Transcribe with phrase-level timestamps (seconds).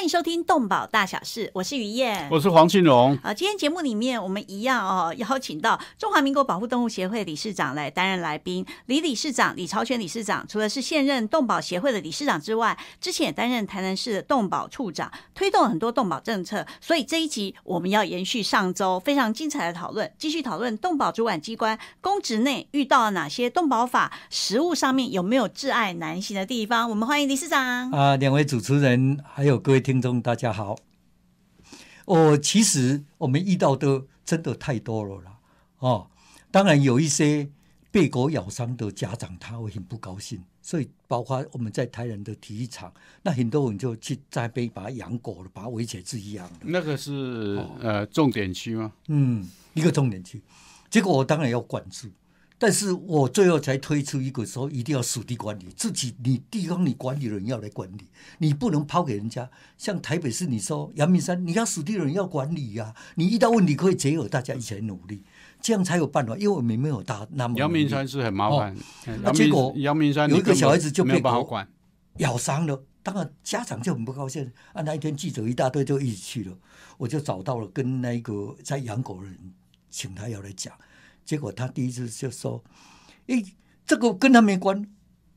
[0.00, 3.18] 欢迎收听《动保大小事》，我是于燕，我是黄庆荣。
[3.22, 8.64] 啊，今天节目里面我们一样哦，邀请到中华民国保护动物协会理事长来担任来宾。
[8.86, 16.66] 李理事长李朝全理事长，除了是现任动保协会的理事长之外，之前也担任台南市的动保处长，推动很多动保政策。
[16.80, 26.88] 所以这一集我们要延续上周非常精彩的讨论，继续讨论动保主管机关公职内遇到了哪些动保法实务上面有没有挚爱难行的地方。
[26.88, 30.76] 我们欢迎理事长啊，两位主持人还有各位听众，大家好。
[32.04, 35.38] 哦，其实我们遇到的真的太多了啦。
[35.78, 36.10] 哦，
[36.50, 37.48] 当然有一些
[37.90, 40.44] 被狗咬伤的家长，他会很不高兴。
[40.60, 46.58] 所以，包括我们在台南的体育场，那很多人就去在被把它养狗了，把它围起来是一样的。
[46.60, 48.92] 那个是呃重点区吗？
[49.08, 50.42] 嗯，一个重点区。
[50.90, 52.12] 结果我当然要管制。
[52.62, 59.48] 但是我最后才推出一个说，一定要属地管理，自己你地方你管理人要来管理，你不能抛给人家。
[59.78, 65.24] 像台北市，你说阳明山，你要属地人要管理呀，你遇到问题可以结合大家一起来努力，
[65.62, 66.36] 这样才有办法。
[66.36, 68.76] 因为我们没有大那么阳明山是很麻烦，
[69.22, 71.48] 那结果阳明山有一个小孩子就被狗
[72.18, 74.82] 咬伤了，当然家长就很不高兴啊。
[74.82, 76.54] 那一天记者一大堆就一起去了，
[76.98, 79.38] 我就找到了跟那个在养狗的人，
[79.88, 80.74] 请他要来讲。
[81.30, 82.60] 结果他第一次就说
[83.28, 83.40] ：“诶，
[83.86, 84.84] 这个跟他没关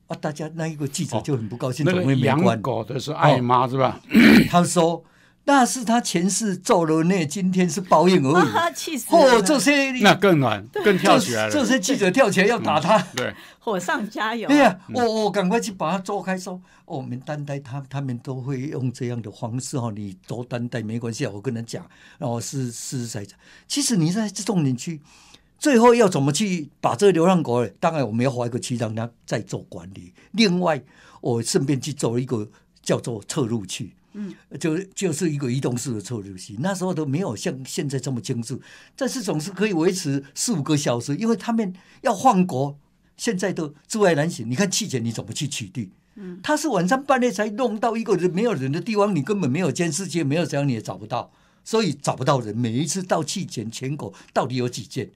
[0.07, 2.39] 啊！”大家那一个记者就很不高兴，怎么会没关？
[2.47, 4.01] 养狗的是爱妈是吧？
[4.49, 5.05] 他说
[5.45, 9.11] ：“那是他前世做了孽，今天是报应而已。”气死！
[9.11, 11.51] 嚯，这些那更难，更跳起来了。
[11.51, 14.47] 这些记者跳起来要打他，对，火上加油。
[14.47, 21.31] 对呀，我我赶快去把他做开，说我们担待他，他们都会用这样的方式哈，你多担待没关系啊。
[21.31, 24.99] 我跟他讲，然后是是在讲，其实你在重点区。
[25.63, 27.65] 最后要怎么去把这个流浪狗？
[27.79, 30.11] 当然我们要划一个区让它再做管理。
[30.33, 30.83] 另外，
[31.21, 32.49] 我顺便去做一个
[32.81, 36.57] 叫做测入器，嗯，就就是一个移动式的测入器。
[36.59, 38.59] 那时候都没有像现在这么精致，
[38.97, 41.15] 但是总是可以维持四五个小时。
[41.15, 42.77] 因为他们要换国，
[43.15, 44.51] 现在都诸外难行。
[44.51, 45.87] 你看气检你怎么去取缔？
[46.15, 51.31] 嗯，他是晚上半夜才弄到一个人没有人的地方，你根本没有监视器，没有这样你也找不到，
[51.63, 52.53] 所以找不到人。
[52.53, 55.09] 每一次到气检全狗到底有几件？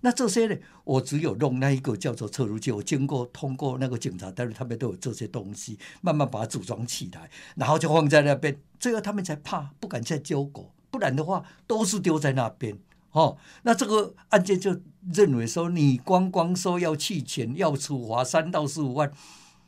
[0.00, 0.56] 那这些呢？
[0.84, 12.78] 我只有弄那一个叫做测入器，我经过通过那个警察，但是他们都有这些东西，慢慢把它组装起来，然后就放在那边，最后他们才怕，不敢再交狗，不然的话都是丢在那边。
[13.10, 14.80] 哦，那这个案件就
[15.12, 19.10] 认为说，你光光说要弃权，要处罚三到十五万，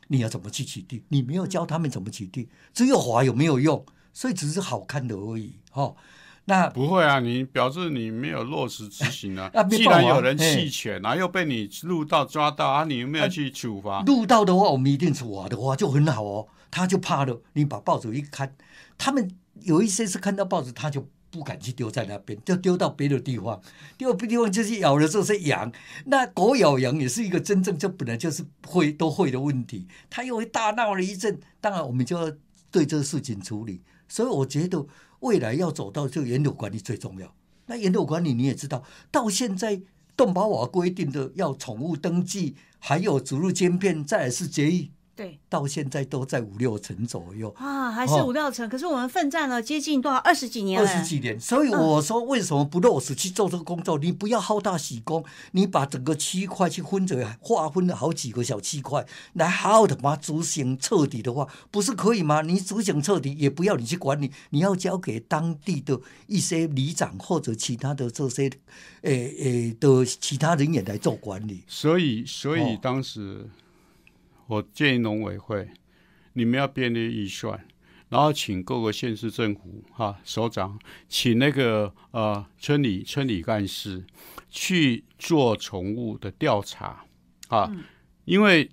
[0.07, 1.01] 你要怎么去取缔？
[1.09, 3.85] 你没有教他们怎么取缔，只有罚有没有用？
[4.13, 5.55] 所以只是好看的而已。
[5.73, 5.95] 哦。
[6.45, 9.49] 那不会啊，你表示你没有落实执行啊。
[9.69, 14.01] 既然有人弃权，然后又被你录到抓到啊，你有没有去处罚？
[14.01, 16.47] 录到的话，我们一定处罚的话就很好哦。
[16.71, 18.55] 他就怕了，你把报纸一看，
[18.97, 19.29] 他们
[19.61, 23.61] 有一些是看到报纸，他就不敢去丢在那边，就丢到别的地方。
[23.97, 25.71] 丢别的地方就是咬了这些羊，
[26.05, 31.39] 那狗咬羊也是一个真正就本来就是会都会的问题，他又会大闹了一阵。
[31.61, 32.35] 当然，我们就要
[32.71, 33.81] 对这个事情处理。
[34.07, 34.85] 所以我觉得。
[35.21, 37.33] 未来要走到这个原有管理最重要。
[37.65, 39.81] 那原有管理你也知道，到现在
[40.15, 44.91] 动保法规定的要宠物登记，还有植入晶片，再是决议。
[45.21, 48.67] 对，到现在都在五六成左右啊，还是五六成。
[48.67, 51.39] 可是我们奋战了接近多少二十几年二十几年。
[51.39, 53.99] 所以我说，为什么不落实去做这个工作？
[53.99, 62.41] 你不要好大喜功，你把整个区块去分着，划分了好几个小区块，来好好的把它执行彻底的话，不是可以吗？
[62.41, 68.49] 你执行彻底，也不要你去管理，你要交给当地的一些里长或者其他的这些，
[69.01, 71.63] 诶诶的其他人员来做管理。
[71.67, 73.47] 所以，所以当时。
[74.47, 75.69] 我建议农委会，
[76.33, 77.65] 你们要编列预算，
[78.09, 80.77] 然后请各个县市政府哈首长，
[81.07, 84.05] 请那个呃村里村里干事
[84.49, 87.05] 去做宠物的调查
[87.47, 87.71] 啊，
[88.25, 88.69] 因为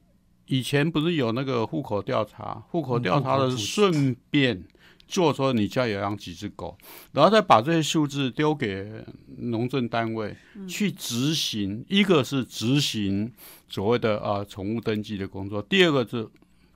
[0.47, 4.65] 以前不是有那个户口调查，户口调查的顺便
[5.07, 6.77] 做说你家有养几只狗，
[7.13, 9.05] 然后再把这些数字丢给
[9.37, 10.37] 农政单位
[10.67, 13.33] 去执行，一个是执行。
[13.69, 15.63] 所谓的啊，宠物登记的工作。
[15.63, 16.27] 第二个是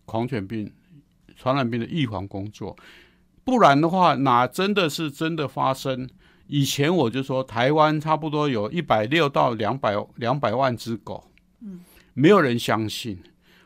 [0.04, 0.70] 狂犬病、
[1.36, 2.76] 传染病的预防工作。
[3.44, 6.08] 不然的话，哪真的是真的发生？
[6.46, 11.24] 以前我就说，台湾差不多有一百六到两百两百万只狗，
[11.60, 11.80] 嗯，
[12.14, 13.18] 没有人相信。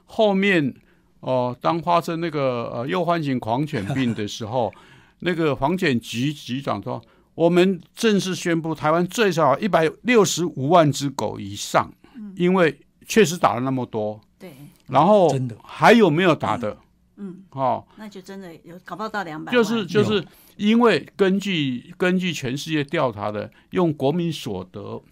[0.05, 0.73] 后面
[1.21, 4.73] 哦，当发生那个呃又唤醒狂犬病的时候，
[5.19, 7.03] 那个防检局局长说，
[7.35, 11.93] 我们正式宣布，台湾最少一百六十五万只狗以上，
[12.37, 14.53] 因为确实打了那么多，对，
[14.89, 15.57] 然后真的。
[15.63, 16.77] 还有没有打的？
[17.17, 20.23] 嗯，哦，那就真的有搞不好到两百，就是就是
[20.57, 25.03] 因为根据根据全世界调查的，用国民所得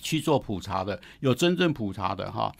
[0.00, 2.52] 去做普查的，有真正普查的哈，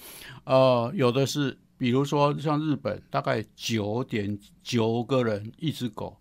[0.45, 6.17] 呃，有的是比如说像日本，大概九点九个人一只狗。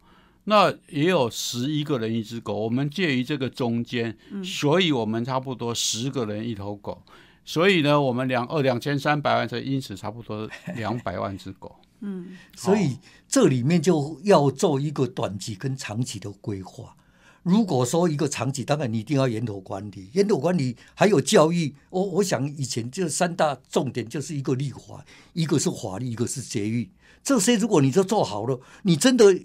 [0.46, 7.02] 那也有十一个人一只狗，我们介于这个中间，所以我们差不多十个人一头狗，
[7.46, 11.76] 所以呢，我们两二两千三百万只，因此差不多 两百万只狗。
[12.02, 12.98] 嗯，所以
[13.28, 16.96] 这里面就要做一个短期跟长期的规划。
[17.44, 21.76] 如果说一个长期，当然你一定要源头管理，源头管理还有教育。
[21.90, 25.04] 我我想以前这三大重点就是一个立法，
[25.34, 26.90] 一个是法律，一个是节育。
[27.22, 29.38] 这些如果你都做好了，你真的，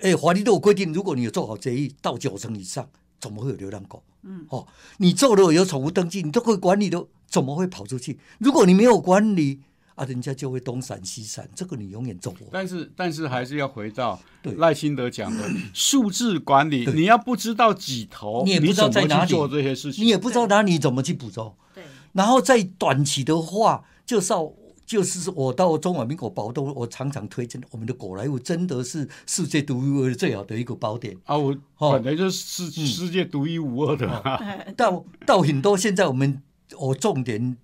[0.00, 2.88] 哎，法律都有规定，如果你有做好节育到九成以上，
[3.20, 4.02] 怎么会有流浪狗？
[4.22, 4.66] 嗯，哦，
[4.98, 8.18] 你做了有宠物登记，你都会管理的，怎么会跑出去？
[8.38, 9.60] 如果你没有管理，
[9.94, 12.50] 啊，人家就会东闪西闪，这个你永远做不完。
[12.52, 21.56] 但是但是还是要回到对赖清德讲的 数字管理，你要不知道几头，你也不知道在哪里做这些事情，你也不知道哪里怎么去捕捉。
[21.74, 24.52] 对，然后在短期的话，就是要
[24.86, 31.16] 就是我到中华民国宝都，我常常推荐我们的果来物，真的是世界独一无二最好的一个宝典。
[31.24, 34.22] 啊，我哦本来就是世世界独一无二的嘛。
[34.76, 36.40] 到到很多现在我们
[36.78, 37.56] 我重点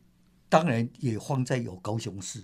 [0.48, 2.42] 当然也放在有高雄市。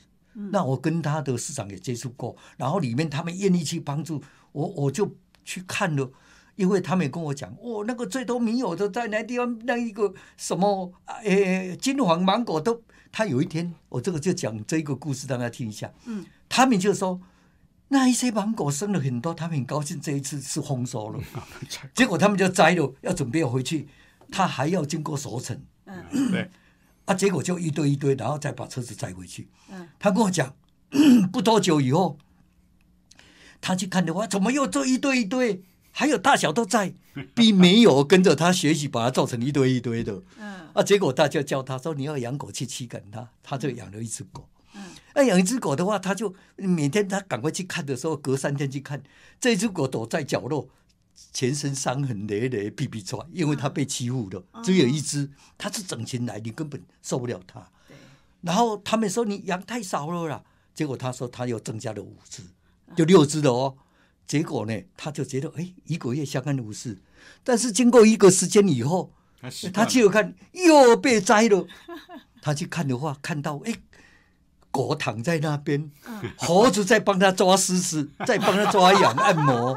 [0.53, 4.23] 那我跟他的市长也接触过，然后里面他们愿意去帮助
[4.53, 6.13] 我，我就去看了，
[6.55, 17.21] 因为他们也跟我讲，哦，那个最多米友都在那地方，那一个什么，呃，金黄芒果都，他有一天，我这个就讲这个故事让他听一下，嗯，他们就说。
[17.91, 21.19] 那一些芒果生了很多，他们很高兴这一次是丰收了，
[21.97, 23.89] 结果他们就摘了，要准备回去，
[24.31, 25.59] 他还要经过熟成，
[26.31, 26.51] 对，
[27.07, 29.49] 啊，结果就一堆一堆，然后再把车子载回去。
[29.71, 30.55] 嗯，他跟我讲，
[31.33, 32.19] 不多久以后，
[33.63, 35.63] 他去看的话，怎么又这一堆一堆，
[35.99, 36.95] 还有大小都在，
[37.35, 40.23] 并没有跟着他学习，把它造成一堆一堆的。
[40.39, 44.49] 嗯，啊，结果大家教他说你要养狗去驱赶它，他就养了一只狗。
[44.77, 44.81] 嗯，
[45.17, 49.03] 那养一只狗的话，他就每天他赶快去看的时候，隔三天去看，
[49.41, 50.69] 这只狗躲在角落，
[51.33, 55.29] 全身伤痕累累，屁屁出来，因为它被欺负了，只有一只，
[55.59, 57.59] 它是整群来，你根本受不了它。
[57.89, 57.97] 对，
[58.43, 60.45] 然后他们说你养太少了啦，
[60.77, 62.45] 结果他说他又增加了五只，
[62.95, 63.77] 就六只了哦。
[64.29, 66.99] 结果呢，他就觉得哎，一个月相安无事。
[67.43, 69.11] 但是经过一个时间以后，
[69.73, 71.67] 他去了看又被摘了。
[72.41, 73.75] 他去看的话，看到哎，
[74.71, 75.91] 狗躺在那边，
[76.37, 79.73] 猴子在帮他抓虱子， 在帮他抓痒按摩。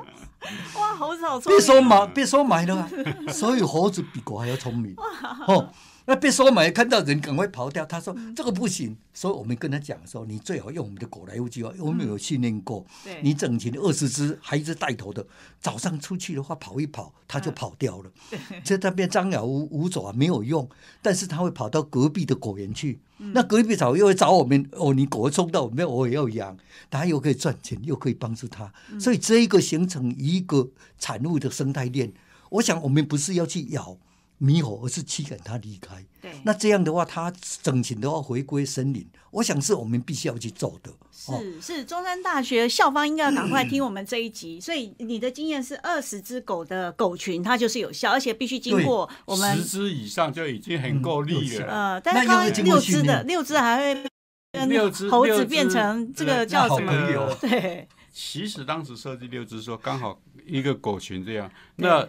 [0.75, 2.89] 哇，猴子好聪明别说买，别说买了啊！
[3.31, 4.94] 所以猴子比狗还要聪明。
[5.47, 5.71] 哦，
[6.06, 7.86] 那别说买，看到人赶快跑掉。
[7.86, 12.86] 他说这个不行，所以我们跟他讲说，你最好用我们的狗来物计划，我们有训练过。
[13.21, 15.25] 你整群二十只，还一只带头的，
[15.59, 18.12] 早上出去的话跑一跑，它就跑掉了。
[18.65, 20.68] 在那边张牙舞舞爪没有用，
[21.01, 23.00] 但是它会跑到隔壁的果园去。
[23.33, 26.57] 那隔壁找又会找我们哦，你狗会冲到我们，我也要养，
[26.89, 32.11] 它又可以赚钱，又可以帮助它，所以这一个形成一个产物的生态链。
[32.49, 33.97] 我想我们不是要去咬
[34.42, 36.04] 猕猴，而是驱赶它离开。
[36.21, 37.31] 对，那这样的话，它
[37.62, 40.92] 整群都要回归森林，我想是我们必须要去做的。
[41.28, 44.60] 哦，是是，中山大学校方应该要赶快听我们这一集。
[44.60, 51.68] 所以你的经验是，二十只狗的狗群它就是有效，而且必须经过我们十只以上就已经很够力了。
[51.68, 54.10] 呃，但是那刚刚又经过六只的六只还会
[54.54, 56.92] 跟六只猴子变成这个叫什么？
[57.40, 62.07] 对，其实当时设计六只说刚好一个狗群这样，那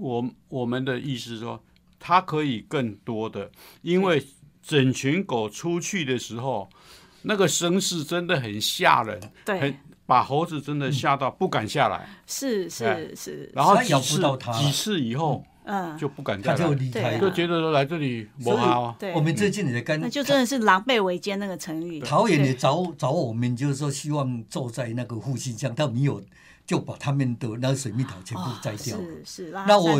[0.00, 1.62] 我我们的意思是说，
[1.98, 3.50] 它可以更多的，
[3.82, 4.26] 因为
[4.62, 6.68] 整群狗出去的时候，
[7.22, 9.60] 那个声势真的很吓人，对。
[9.60, 9.76] 很，
[10.06, 17.20] 把猴子真的吓到不敢下来，是是是，然后几次到它几次以后嗯，就不敢再它就来，对啊离开了。
[17.20, 22.00] 就觉得说来这里磨好啊，对，我们最近也在跟那就真的是狼狈为奸那个成语。
[22.00, 26.20] 桃园也找找我们，就是说希望坐在那个复兴乡，他没有
[26.70, 29.02] 就把他们的那个水蜜桃全部哦摘掉了。
[29.24, 29.90] 是是，让那我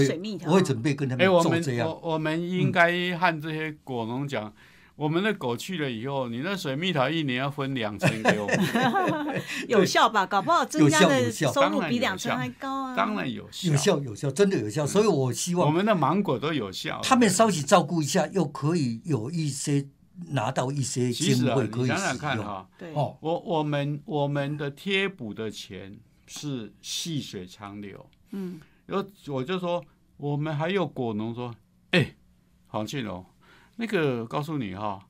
[0.47, 1.89] 我会准备跟他们哎，我们做这样。
[1.89, 4.55] 我我们应该和这些果农讲，
[4.95, 10.25] 我们的狗去了以后，你那水蜜桃一年要分两成给我们， 有效吧？
[10.25, 12.95] 搞不好增加的收入比两成还高啊！
[12.95, 17.01] 当然有效，有效有效，真的有效，所以我希望我们的芒果都有效。
[17.03, 19.89] 他们稍许照顾一下，又可以有一些
[20.29, 22.17] 拿到一些其实啊，经费可以你想想。
[22.17, 25.99] 看哈，对，哦，我我们我们的贴补的钱
[26.33, 28.07] 是细水长流。
[28.31, 29.85] 嗯，然后我就说，
[30.17, 31.53] 我们还有果农说，
[31.91, 32.15] 哎，
[32.69, 33.27] 黄庆荣，
[33.75, 35.05] 那个告诉你哈，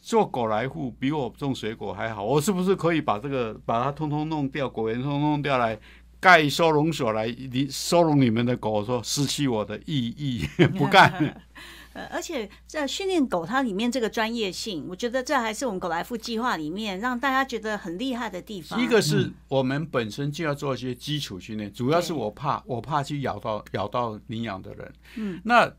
[0.00, 5.76] 做狗来户比我种水果还好，我是不是可以把这个把它通通弄掉，果园通通弄掉来
[6.20, 8.70] 盖收容所来你收容你们的狗？
[8.70, 10.46] 我说失去我的意义，
[10.78, 11.42] 不干。
[11.94, 18.82] 呃，而且在训练狗，它里面这个专业性，我觉得这还是我们狗来福计划里面让大家觉得很厉害的地方。
[18.82, 24.92] 一个是我们本身就要做一些基础训练，主要是我怕我怕去咬到咬到领养的人。
[25.16, 25.70] 嗯，那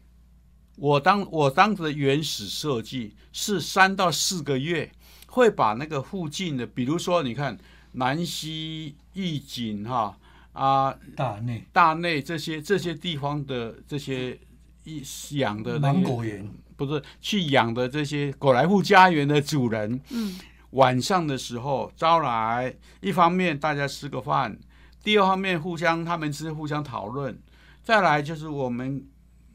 [0.77, 4.91] 我当我当时的原始设计是三到四个月
[5.27, 7.57] 会把那个附近的，比如说你看
[7.93, 10.17] 南溪、义景哈
[10.51, 14.39] 啊、大内大内这些这些地方的这些
[14.83, 15.03] 一
[15.37, 20.35] 养的芒果园，不是去养的这些狗来户家园的主人，嗯，
[20.71, 24.57] 晚上的时候招来，一方面大家吃个饭，
[25.03, 27.37] 第二方面互相他们是互相讨论，
[27.81, 29.05] 再来就是我们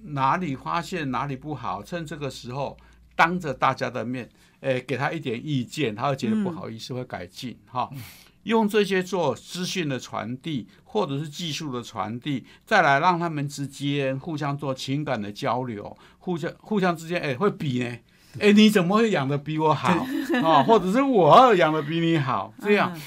[0.00, 2.76] 哪里发现哪里不好，趁这个时候
[3.14, 4.28] 当着大家的面，
[4.61, 7.90] 诶，给他一点意见，他会觉得不好意思，会改进哈。
[8.48, 17.96] 用这些做资讯的传递，或者是技术的传递，再来让他们之间互相做情感的交流，互相互相之间哎会比呢，
[18.40, 20.06] 哎你怎么会养的比我好
[20.42, 20.62] 啊？
[20.66, 22.92] 或者是我养的比你好，这样。
[22.94, 23.00] 嗯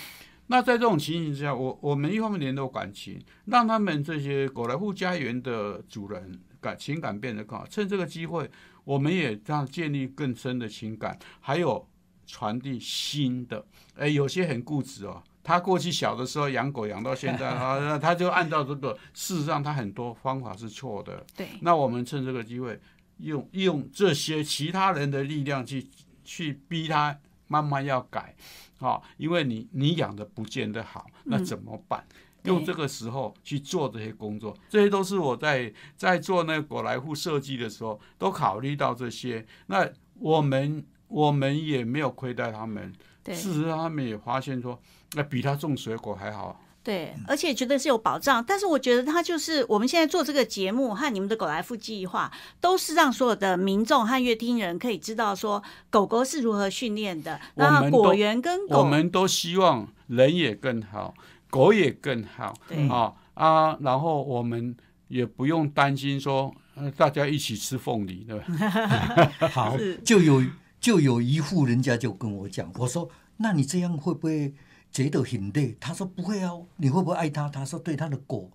[0.47, 7.65] 那在这种情形之下，我我们一方面联络感情，让他们这些狗来户家园的主人感情感变得更好。
[7.69, 8.51] 趁这个机会，
[8.83, 11.87] 我们也这样建立更深的情感，还有
[12.27, 13.65] 传递新的。
[13.95, 21.25] 哎，有些很固执哦，他过去小的时候养狗养到现在啊， 那他就按照这个，事实上他很多方法是错的。
[21.35, 22.79] 对，那我们趁这个机会，
[23.17, 25.87] 用用这些其他人的力量去
[26.23, 27.17] 去逼他
[27.47, 28.35] 慢慢要改，
[28.79, 32.05] 啊、因为你你养的不见得好，那怎么办？
[32.43, 39.45] 对用这个时候去做这些工作，这些都是我在在做那个果来户设计的时候都考虑到这些。
[39.67, 44.79] 那我们我们也没有亏待他们，对，事实上他们也发现说，
[45.13, 46.59] 那比他种水果还好。
[46.83, 55.61] 对，而且觉得是有保障，但是我觉得他就是我们现在做这个节目和你们的狗来富计划，都是让所有的民众和乐听人可以知道说
[55.91, 61.13] 狗狗是如何训练的，那果园跟狗，我们都希望人也更好，
[61.51, 62.51] 狗也更好。
[62.67, 64.75] 对啊啊，然后我们
[65.07, 69.31] 也不用担心说，呃，大家一起吃凤梨，对吧？
[69.53, 70.43] 好，就有
[70.81, 73.07] 就有一户人家就跟我讲，我说
[73.37, 74.53] 那你这样会不会
[74.91, 75.77] 觉得很累？
[75.79, 77.47] 他说不会啊，你会不会爱他？
[77.47, 78.51] 他说对他的狗，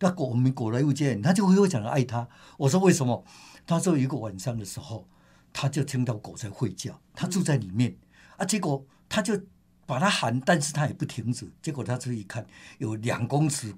[0.00, 2.28] 那狗我们狗来物见，他就会会讲爱他。
[2.56, 3.24] 我说为什么？
[3.64, 5.06] 他说一个晚上的时候，
[5.52, 7.96] 他就听到狗在吠叫，他住在里面
[8.36, 9.40] 啊，结果他就
[9.86, 11.48] 把它喊，但是他也不停止。
[11.62, 12.44] 结果他这一看，
[12.78, 13.72] 有两公尺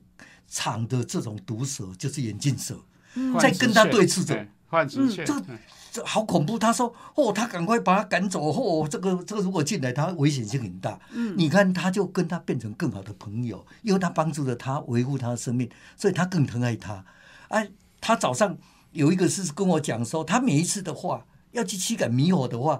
[0.49, 2.83] 长的这种毒蛇，就是眼镜蛇，
[3.39, 4.35] 在跟他对峙着。
[4.35, 5.59] 哎换直线，这个嗯
[5.91, 6.59] 这好恐怖！
[6.59, 8.41] 他说：“哦，他赶快把他赶走。
[8.43, 10.99] 哦，这个这个如果进来，他危险性很大。
[11.11, 17.05] 嗯你看，他就跟他变成更好的朋友，因为他帮助了他，维护他的生命，所以他更疼爱他。
[17.49, 17.69] 哎，
[18.01, 18.57] 他早上
[18.93, 22.79] 有一个是跟我讲说，他每一次的话要去驱赶迷惑的话，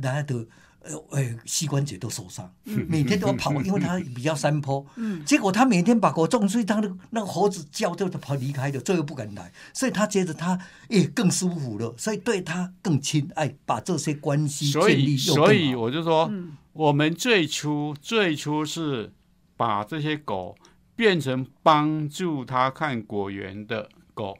[0.00, 0.46] 他的
[0.84, 4.84] 呃呃膝关节都受伤，每天都要跑，因为他比较山坡。
[4.96, 15.46] 嗯结果他每天把狗撞碎，他那个那个猴子叫就跑离开了，最后不敢来，所以他觉得他也更舒服了，所以对他更亲爱，把这些关系所以建立又更好。
[15.46, 19.12] 所以我就说，嗯我们最初最初是
[19.56, 20.56] 把这些狗
[20.96, 24.36] 变成帮助他看果园的狗，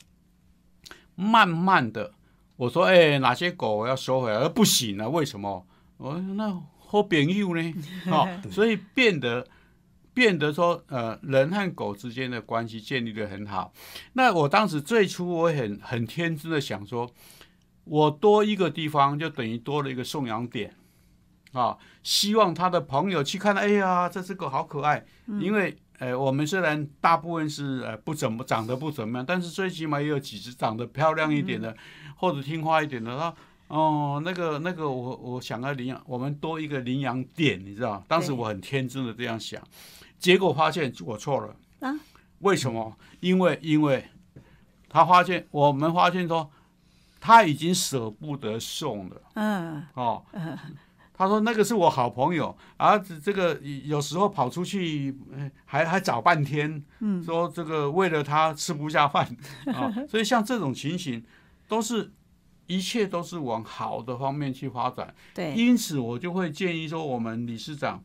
[1.15, 2.13] 慢慢的，
[2.57, 4.39] 我说，哎、哪些狗我要收回来？
[4.39, 5.65] 呃不行啊，为什么？
[6.05, 7.75] 我说那好朋友呢？
[8.13, 9.47] 哦，所以变得
[10.13, 13.73] 变得说，呃，人和狗之间的关系建立的很好。
[14.13, 17.11] 那我当时最初我很很天真的想说，
[17.85, 20.75] 我多一个地方就等于多了一个送养点
[21.53, 25.03] 啊，希望他的朋友去看，哎呀，这只狗好可爱。
[25.41, 31.75] 因为呃，我们虽然大部分是呃不怎么长得不怎么样，但是最起码也有几只长得漂亮一点的，
[32.19, 33.17] 或者听话一点的。
[33.17, 33.35] 他
[33.69, 38.03] 哦，那个那个我我想要领养，我们多一个领养点，你知道？
[38.07, 39.61] 当时我很天真的这样想，
[40.19, 41.57] 结果发现我错了。
[41.81, 41.93] 啊？
[42.41, 42.95] 为什么？
[43.21, 44.05] 因为因为
[44.89, 46.51] 他发现我们发现说
[47.21, 49.23] 他已经舍不得送了。
[49.35, 50.23] 嗯哦，
[51.17, 59.25] 他说那个是我好朋友，啊，这这个有时候跑出去，呃还还找半天，嗯说这个为了他吃不下饭
[59.67, 61.25] 啊， 所以像这种情形，
[61.67, 62.13] 都是
[62.67, 65.15] 一切都是往好的方面去发展。
[65.35, 68.03] 对，因此，我就会建议说，我们理事长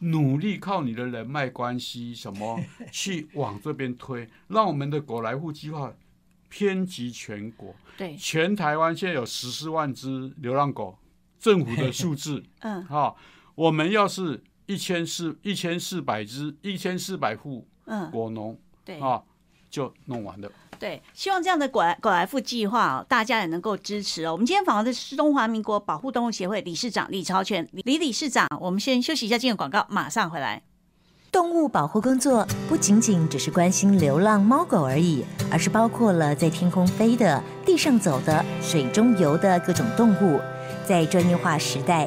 [0.00, 2.60] 努力靠你的人脉关系什么
[2.90, 5.92] 去往这边推，让我们的狗来户计划
[6.48, 7.74] 遍及全国。
[7.96, 10.98] 对，全台湾现在有十四万只流浪狗，
[11.38, 13.14] 政府的数字， 嗯哈、
[13.54, 19.22] 我们要是一千四一千四百只，一千四百户嗯，果农对啊，
[19.70, 20.50] 就弄完了。
[20.78, 24.32] 对，希望这样的狗来狗来富计划哦，大家也能够支持哦。
[24.32, 30.62] 我们今天访问的是中华民国保护动物协会理事长李朝全李李理事长，我们先休息一下，进入广告，马上回来。
[31.32, 40.40] 动物保护工作不仅仅只是关心流浪猫狗而已，而是包括了在天空飞的、地上走的、水中游的各种动物。
[40.86, 42.06] 在专业化时代，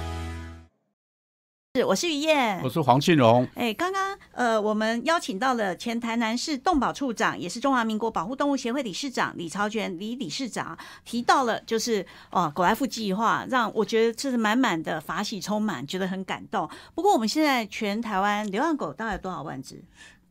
[1.73, 2.69] 是，我是于燕我。
[2.69, 16.69] 是黄庆荣，哎，刚刚呃，我们邀请到了前台南市动保处长，也是中华民国保护动物协会理事长李朝全李理事长提到了，就是哦，狗来富计划，让我觉得这是满满的法喜充满，觉得很感动。
[16.93, 19.81] 不过我们现在全台湾流浪狗大概有多少万只？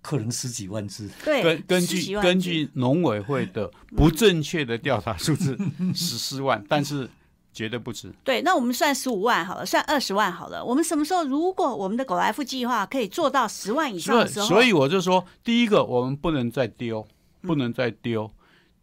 [0.03, 1.09] 可能十几万只。
[1.25, 5.59] 对，根根据根据农委会的不正确的调查数字，
[5.95, 7.09] 十四万，但是
[7.53, 8.13] 绝对不止。
[8.25, 10.65] 对，那我们算十五万好了，算二十万好了。
[10.65, 17.07] 我们什么时候如果我们的狗来富计划可以做到十万以上的时候，所以我就说，第一个我们不能再丢，
[17.43, 18.31] 不能再丢。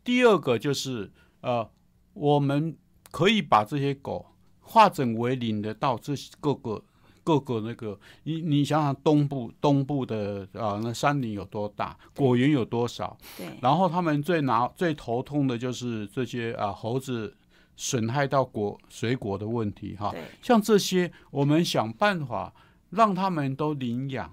[0.03, 1.69] 第二个就是呃，
[2.13, 2.75] 我们
[3.11, 4.25] 可以把这些狗
[4.61, 6.83] 化整为零的到这各个
[7.23, 17.35] 各个那个，你你想想东部东部的啊、那山林有多大，果园有多少，对然后他们最拿最头痛的就是这些啊猴子
[17.77, 20.13] 损害到果水果的问题哈。
[20.41, 22.53] 像这些，我们想办法
[22.89, 24.29] 让他们都领养，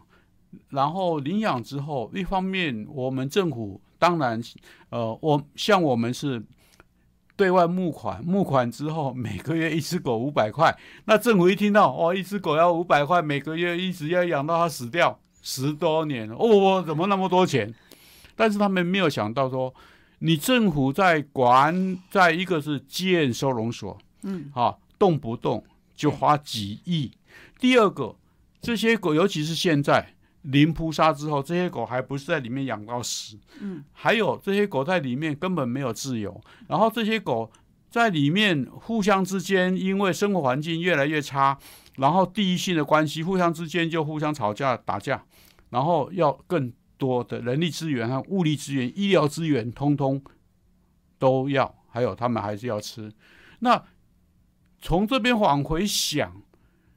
[0.71, 4.41] 然后领养之后，一方面我们政府当然，
[4.89, 6.43] 呃，我像我们是
[7.37, 17.73] 对外募款，募款之后每个月一只狗五百块，那政府一听到哦，一只狗要五百块，每个月一直要养到它死掉十多年，哦，怎么那么多钱？
[18.37, 19.73] 但是他们没有想到说，
[20.21, 25.63] 你政府在管，在一个是建收容所，嗯，啊，动不动
[25.95, 27.11] 就花几亿。
[27.59, 28.17] 第二个，
[28.61, 37.51] 这些狗，尤其是现在零扑杀之后，这些狗还不是在里面养到死，嗯，还有这些狗在里面根本没有自由，然后这些狗
[37.91, 41.59] 在里面互相之间，因为生活环境越来越差，
[41.97, 45.25] 然后地域性的关系，互相之间就互相吵架打架，
[45.71, 46.73] 然后要更
[47.05, 50.23] 多的人力资源和物力资源、医疗资源，通通
[51.19, 53.13] 都要，还有他们还是要吃。
[53.59, 53.85] 那
[54.81, 56.41] 从这边往回想，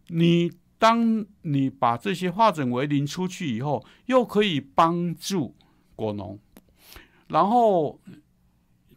[0.08, 5.54] 你当你把这些化整为零出去以后，又可以帮助
[5.93, 6.39] 果农，
[7.28, 8.00] 然后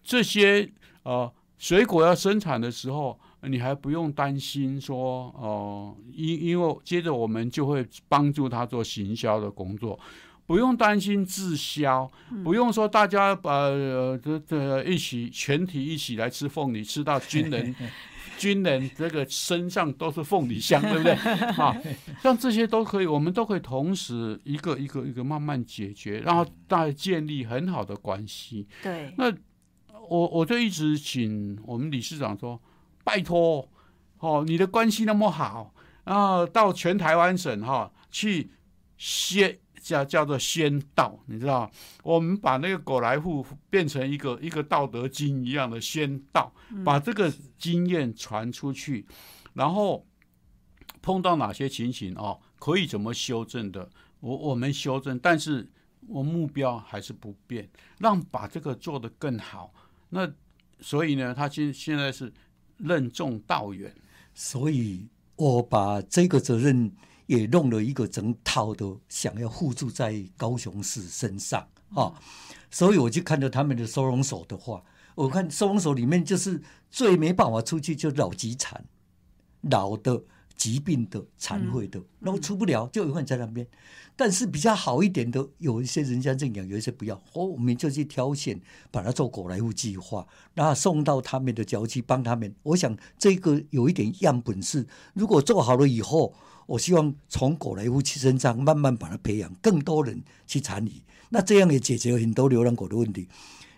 [0.01, 0.71] 这些
[1.03, 9.99] 呃水果要生产的时候，你还不用担心说哦，因、因为接着我们就会帮助他做行销的工作。
[10.51, 12.11] 不用担心滞销，
[12.43, 17.73] 不用说大家呃这这一起全体一起来吃凤梨，吃到军人
[18.37, 21.13] 军人这个身上都是凤梨香，对不对？
[21.55, 21.81] 啊，
[22.21, 28.67] 像这些都可以，我们都可以同时一个一个一个慢慢解决，然后大家建立很好的关系。
[28.83, 29.33] 对，那
[30.09, 32.61] 我我就一直请我们理事长说，
[33.05, 33.69] 拜托，
[34.19, 38.51] 哦，你的关系那么好，然后到全台湾省哈、去
[38.97, 41.71] 宣叫叫做仙道，你知道，
[42.05, 46.53] 我们把那个狗来户变成一个一个道德经一样的仙道，
[46.85, 49.07] 把这个经验传出去，
[49.55, 50.07] 然后
[51.03, 53.89] 碰到哪些情形哦，可以怎么修正的，
[54.21, 55.69] 我我们修正，但是
[56.07, 59.73] 我目标还是不变，让把这个做得更好。
[60.11, 60.31] 那
[60.81, 62.33] 所以呢，他现现在是
[62.77, 63.95] 任重道远。
[64.33, 66.93] 所以我把这个责任
[67.31, 71.65] 也弄了一个整套的，想要互助在高雄市身上
[71.95, 72.13] 啊。
[72.73, 74.83] 所以我就看到他们的收容所的话，
[75.15, 78.85] 我看收容所里面就是最没办法出去，就老疾残，
[79.61, 80.25] 老的、
[80.57, 83.65] 疾病的、残废的，然后出不了，就永远在那边。
[84.17, 92.53] 但是比较好一点的，有一些人家认养，有一些不要，哦，我们就去挑选，把它做狗来户计划，然后送到他们的郊区帮他们。
[92.65, 96.35] 我想这个有一点样本是，如果做好了以后，
[96.71, 103.27] 我希望从狗来户身上慢慢把它培养，更多人去参与，那这样也解决很多流浪狗的问题。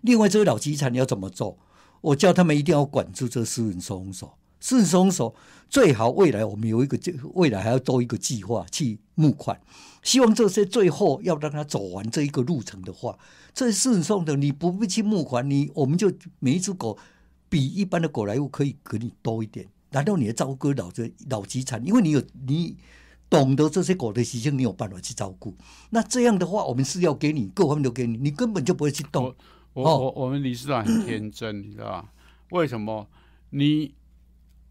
[0.03, 1.57] 另外，这个老基产要怎么做？
[2.03, 5.35] 我叫他们一定要管住这私人收容所，私人收容所
[5.71, 6.99] 最好未来我们有一个
[7.33, 9.59] 未来还要做一个计划去募款。
[10.03, 13.19] 希望这些最后要让他走完这一个路程的话，
[13.55, 16.99] 这是送的，你不必去募款，你我们就每一只狗
[17.49, 21.85] 比一般的狗来物可以给你多一点，难道你要照顾老这老疾产？
[21.87, 22.77] 因为你有你
[23.31, 25.55] 懂得这些狗的习性，你有办法去照顾。
[25.91, 29.35] 那这样的话，我们是要给你各方面都给你，你根本就不会去动。
[29.75, 32.13] 我我我们理事长很天真，你知道吧？
[32.51, 33.07] 为什么
[33.51, 33.95] 你？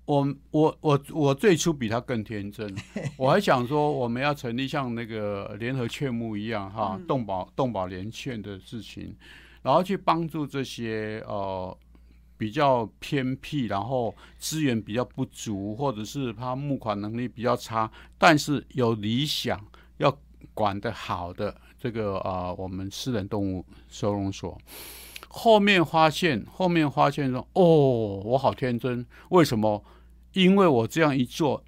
[0.05, 2.75] 我我我我最初比他更天真，
[3.15, 9.15] 我还想说我们要成立像那个联合劝募一样哈，动保动保联劝的事情，
[9.62, 11.77] 然后去帮助这些呃
[12.41, 19.63] 比较偏僻，然后资源比较不足，或者是他募款能力比较差，但是有理想
[19.97, 20.17] 要
[20.51, 24.58] 管得好的这个呃我们私人动物收容所。
[25.30, 27.63] 后面发现，后面发现说：“哦，
[28.25, 29.86] 我好天真，为什么？
[30.34, 31.63] 因为我这样一做，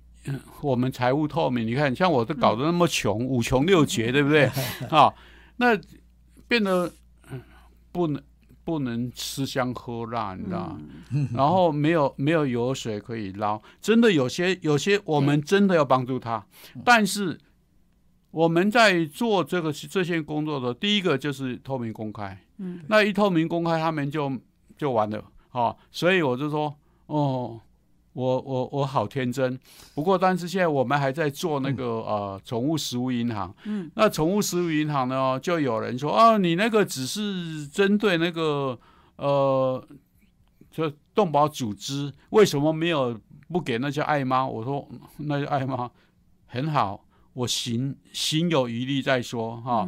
[0.64, 1.68] 我们财务透明。
[1.68, 4.46] 你看，像我都搞得那么穷，五穷六绝，对不对？
[4.90, 5.14] 啊，
[5.58, 5.80] 那
[6.48, 6.92] 变得
[7.92, 8.20] 不能
[8.64, 10.78] 不能吃香喝辣，你知道？
[11.34, 16.46] 然后没有没有油水可以捞，真的有些有些，我们真的要帮助他，
[16.84, 17.40] 但是
[18.32, 24.32] 我们在做这个这些工作的，第一个就是透明公开。”嗯，那一透明公开，他们就
[24.78, 25.76] 就完了啊！
[25.92, 26.74] 所以我就说，
[27.08, 27.60] 哦，
[28.14, 29.60] 我我我好天真。
[29.94, 33.54] 不过，但是现在我们还在做那个呃宠物食物银行。
[33.66, 38.80] 嗯，那宠物食物银行呢，就有人说啊，你那个只是针对那个
[39.18, 39.88] 呃，
[40.72, 44.46] 就动保组织，为什么没有不给那些爱妈？
[44.46, 45.90] 我说那些爱妈
[46.46, 49.88] 很好，我行行有余力再说哈。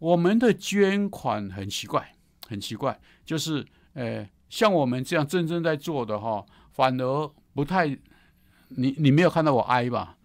[0.00, 2.14] 我们的捐款很奇怪，
[2.46, 6.44] 很奇怪，就是，呃，像我们这样真正在做的哈，
[6.74, 7.86] 反而不太，
[8.68, 10.16] 你你没有看到我哀吧？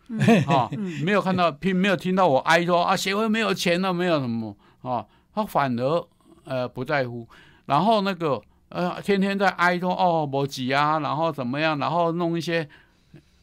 [0.48, 0.70] 啊，
[1.04, 6.08] 没有看到，听没有听到我哀说啊，协会没有钱了，没有什么啊，他反而
[6.44, 7.28] 呃不在乎，
[7.68, 12.68] 然后那个呃天天在哀说哦，没挤啊，然后怎么样，然后弄一些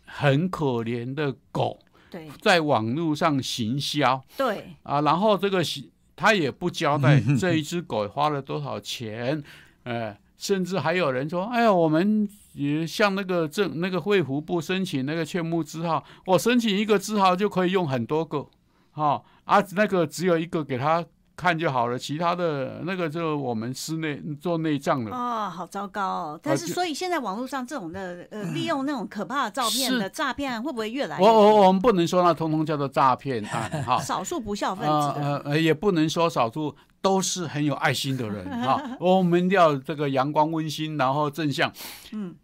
[0.05, 1.79] 很可怜的狗，
[2.11, 5.91] 对，在网络上行销，对，啊，然后这个行。
[6.19, 9.45] 他也不交代这一只狗花了多少钱，
[9.83, 18.49] 呃，甚至还有人说：“哎呀，我们也向那个政那个会服部申请那个劝募字号，我申请一个字号就可以用很多个，
[18.91, 21.05] 哈啊，那个只有一个给他。”
[21.37, 25.15] 看就好了，其他的那个就我们室内做内脏了。
[25.15, 26.41] 哦，好糟糕哦！
[26.43, 31.19] 但是，所以现在网络上这种的呃，利用那种可怕的照片的诈骗，会不会越来？
[31.21, 33.69] 我我我们不能说那通通叫做诈骗 啊！
[33.87, 38.97] 哈，少数不孝分子呃呃，也不能说少数都是很有爱心的人 啊。
[38.99, 41.71] 我们要这个阳光温馨，然后正向。
[42.13, 42.35] 嗯，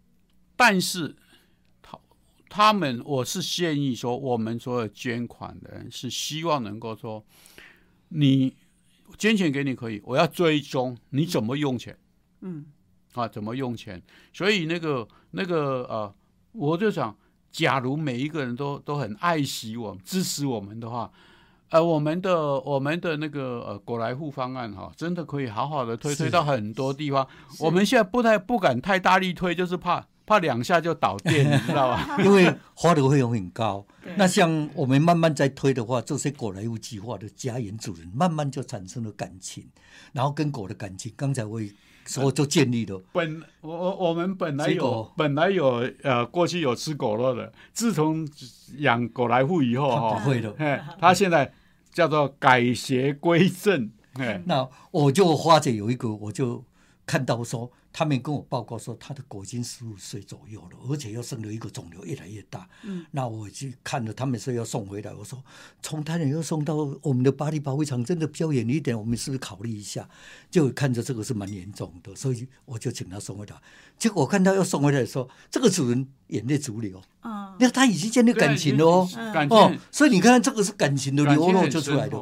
[0.55, 1.15] 但是
[1.81, 1.99] 他
[2.49, 7.23] 他们，我是建议说，我们所有捐款的人是希望能够说
[8.09, 8.55] 你。
[9.15, 11.95] 捐钱给你可以，我要追踪你怎么用钱，
[12.41, 12.65] 嗯，
[13.13, 14.01] 啊，怎么用钱？
[14.33, 16.15] 所以那个那个呃，
[16.53, 17.15] 我就想，
[17.51, 21.11] 假如每一个人都都很爱惜我们、支持我们的话，
[21.69, 27.27] 呃，我们的我们的那个呃果来户方案哈，真的可以好好的推推到很多地方。
[27.59, 30.07] 我们现在不太不敢太大力推，就是怕。
[30.25, 32.17] 怕两下就倒电， 你知道吧？
[32.23, 33.85] 因为花的费用很高。
[34.15, 39.65] 那像我们慢慢在推的话，这些狗来物计划的家园主人，慢慢就产生了感情，
[40.13, 41.61] 然后跟狗的感情，刚才我
[42.05, 43.01] 说就建立了。
[43.11, 48.27] 本我我我们本来有本来有呃过去有吃狗肉的，自从
[48.77, 50.53] 养狗来户以后哈，不会的。
[50.99, 51.51] 他现在
[51.91, 53.91] 叫做改邪归正。
[54.45, 56.63] 那我就花姐有一个，我就
[57.05, 57.71] 看到说。
[57.93, 62.67] 他们跟我报告说，他的狗已经十五岁左右了，而且又生了一个肿瘤，越来越大。
[62.81, 65.13] 嗯，那我去看了，他们说要送回来。
[65.13, 65.41] 我说，
[65.83, 70.09] 从台南要送到我们的巴黎保卫场，真的比较远一点，我们是不是考虑一下？
[70.49, 73.55] 就看着这个是蛮严重的，所以我就请他送回来。
[73.99, 76.99] 结果我看到要送回来的时候，这个主人眼泪直流。
[77.19, 79.07] 啊，那他已经建立感情了哦，
[79.51, 82.17] 哦，所以你看这个是感情的流露就出来的。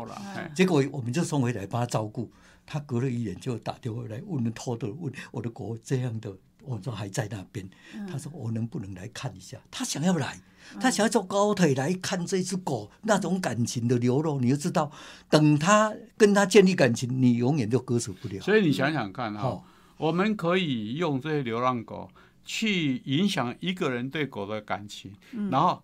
[0.54, 2.30] 结果我们就送回来帮他照顾。
[2.72, 7.70] 他隔了一眼就打电话来问，偷偷问我的狗这样的我说还在那边。
[7.94, 9.58] 嗯他说我能不能来看一下？
[9.70, 10.40] 他想要来，
[10.80, 14.90] 他想要坐高铁来看这只狗，那种感情的流露，你就知道，
[15.30, 18.40] 等他跟他建立感情，你永远都割舍不了。
[18.40, 19.64] 所以你想想看哈、哦
[19.98, 22.10] 我们可以用这些流浪狗
[22.44, 25.84] 去影响一个人对狗的感情，嗯然后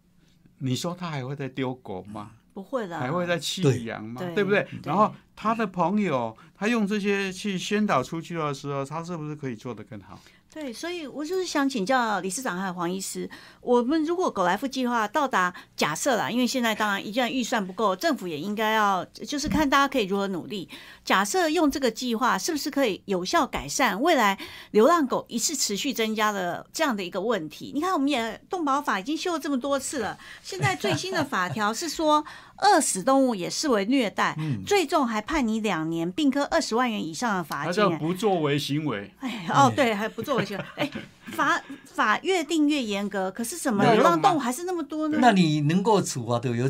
[0.58, 2.32] 你说他还会再丢狗吗？
[2.52, 4.20] 不会的，还会再弃对养吗？
[4.20, 4.64] 对对不对？
[4.64, 10.20] 对然后他的朋友，他用这些去宣导出去的时候，他是不是可以做得更好？
[10.50, 13.30] 对，所以我就是想请教理事长还有黄医师，
[13.62, 20.68] 我们如果狗来福计划到达假设啦，因为现在当然一然预算不够，政府也应该要就是看大家可以如何努力。
[21.06, 24.40] 假设用这个计划，是不是可以有效改善未来
[24.72, 27.72] 流浪狗一次持续增加的这样的一个问题？
[27.76, 32.26] 你看，我们也动保法已经修了这么多次了，现在最新的法条是说，
[32.58, 40.64] 饿死动物也视为虐待，嗯最重还判你两年，并科二十万元以上的罚金、他叫哎不作为行为，哎，哦，对，还不作为行为。
[40.76, 40.92] 哎，
[41.26, 45.18] 法法越定越严格，可是什么流浪动物还是那么多呢？
[45.22, 46.70] 那你能够处罚的有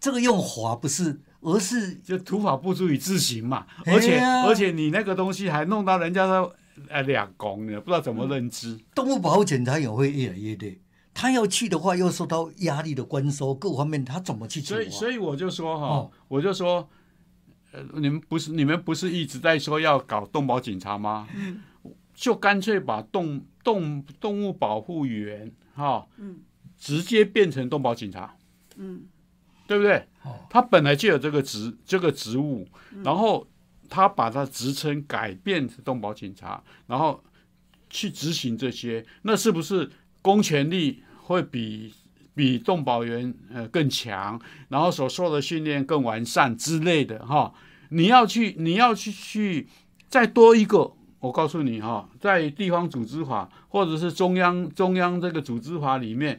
[0.00, 3.66] 这个用罚不是，而是就土法不足以自行嘛。
[3.84, 6.50] 哎而且呀而且你那个东西还弄到人家的
[6.88, 8.78] 哎两公，你不知道怎么认知。
[8.94, 10.80] 动物保护检查也会越来越累。
[11.16, 16.88] 他要去的话，又受到压力的关收，各方面他怎么去处以所以我就说哈，哦我就说，
[17.74, 21.26] 呃，你们不是你们不是一直在说要搞动保警察吗？
[21.34, 21.60] 嗯
[22.14, 26.38] 就干脆把动动动物保护员哈，嗯
[26.78, 28.36] 直接变成动保警察，
[28.76, 29.02] 嗯
[29.66, 29.96] 对不对？
[30.22, 33.44] 哦他本来就有这个职这个职务，嗯然后
[33.88, 37.20] 他把他职称改变成动保警察，然后
[37.90, 39.90] 去执行这些，那是不是
[40.22, 41.92] 公权力会比
[42.32, 47.52] 比动保员呃更强，然后所受的训练更完善之类的哈？
[47.90, 49.68] 你要去你要去去
[50.08, 50.92] 再多一个。
[51.20, 56.38] 我告诉你哈，在地方组织法或者是中央中央这个组织法里面，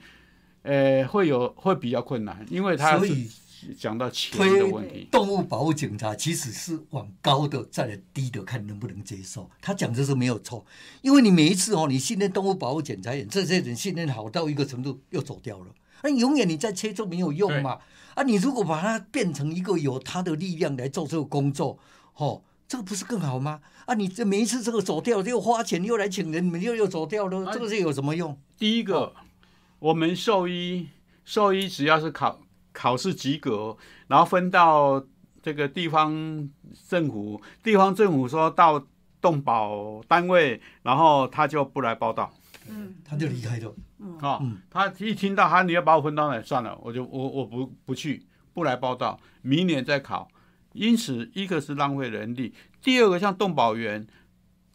[0.62, 5.08] 呃，会有会比较困难，因为它所以是讲到钱的问题。
[5.10, 9.49] 动物保护警察其实是往高的再来低的看能不能接受。
[9.60, 10.63] 他讲这是没有错，
[11.01, 15.65] 因为你每一次哦，你训练动物保护检查员，这些人训练好到一个程度又走掉了，
[16.06, 17.80] 那永远你在切就没有用嘛。
[18.13, 21.80] 啊，你如果把它变成一个有它的力量来做这个工作，
[22.13, 23.60] 哦，这个不是更好吗？
[23.86, 28.39] 啊，你这每一次这个走掉又花钱又来请人，你们又又走掉了，啊这个是有什么用？
[28.58, 29.13] 第一个，
[29.80, 30.88] 我们兽医
[31.26, 32.39] 兽医只要是考
[32.72, 33.76] 考试及格，
[34.08, 35.04] 然后分到
[35.41, 36.50] 这个地方
[36.88, 38.82] 政府，地方政府说到
[39.20, 42.32] 动保单位，然后他就不来报道
[42.69, 43.75] 嗯，他就离开了。
[44.21, 50.28] 啊、嗯他一听到他你要把我分到哪，算了，我就我我不不去，不来报道，明年再考。
[50.73, 54.06] 因此，一个是浪费人力，第二个像动保员，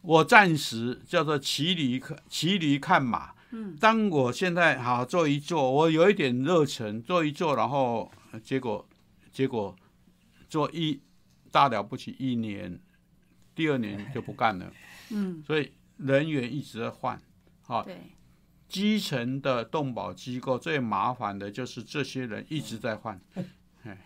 [0.01, 3.33] 我暂时叫做骑驴看骑驴看马。
[3.51, 8.87] 嗯，当我现在好做一做，我有一点热忱，做一做，然后呃结果
[9.31, 9.75] 结果
[10.49, 10.99] 做一
[11.51, 12.79] 大了不起一年，
[13.53, 14.71] 第二年就不干了。
[15.11, 17.21] 嗯，所以人员一直在换，
[17.71, 17.95] 好、对，
[18.67, 23.17] 基层的动保机构最麻烦的就是这些人一直在换。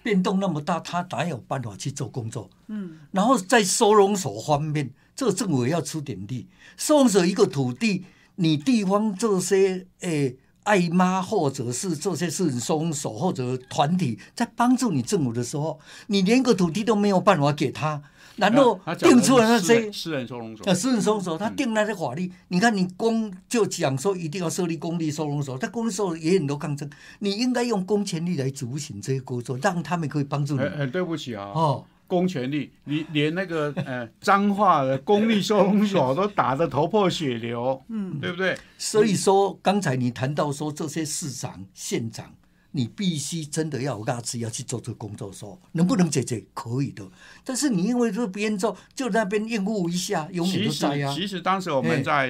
[0.03, 2.47] 变动那么大，他哪有办法去做工作？
[2.67, 6.47] 嗯然后在收容所方面，这个政府也要出点力。
[6.77, 18.01] 收容所一个土地，你地方这些诶爱妈或者是这些是收容所或者团体在帮助你政府的时候，你连个土地都没有办法给他，
[18.37, 30.63] 然后定出了那些私人收容所呃，私人收容所，他定那些法律，你看你公就讲说一定要设立公立收容所，但公立收容所也很多抗争，你应该用公权力来执行这些工作，让他们可以帮助你。
[30.91, 38.57] 对不起啊，哦，公权力，你连那个呃脏话的公立收容所都打得头破血流，嗯，对不对？
[38.77, 42.33] 所以说刚才你谈到说这些市长、县长。
[42.75, 46.43] 你必须真的要有大志要去做这个工作的时候，能不能解决？
[46.53, 47.09] 可以的。
[47.45, 51.13] 但是你因为这边做，就那边应付一下，永远都在啊。
[51.15, 52.27] 其实当时我嘿们在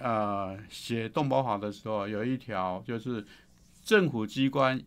[0.00, 3.26] 呃写动保法的时候，有一条就是
[3.84, 4.82] 政府机关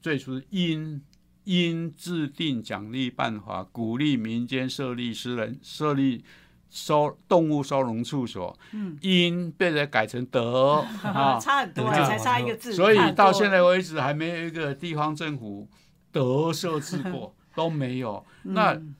[0.00, 1.02] 最初应
[1.42, 6.24] 应制定奖励办法，鼓励民间设立私人设立
[6.72, 15.68] 收动物收容处所，嗯，因被人改成德 啊，差很多，对才差一个字，所以到现在为止还没有一个地方政府
[16.10, 18.24] 德设置过， 都没有。
[18.42, 18.94] 那嗯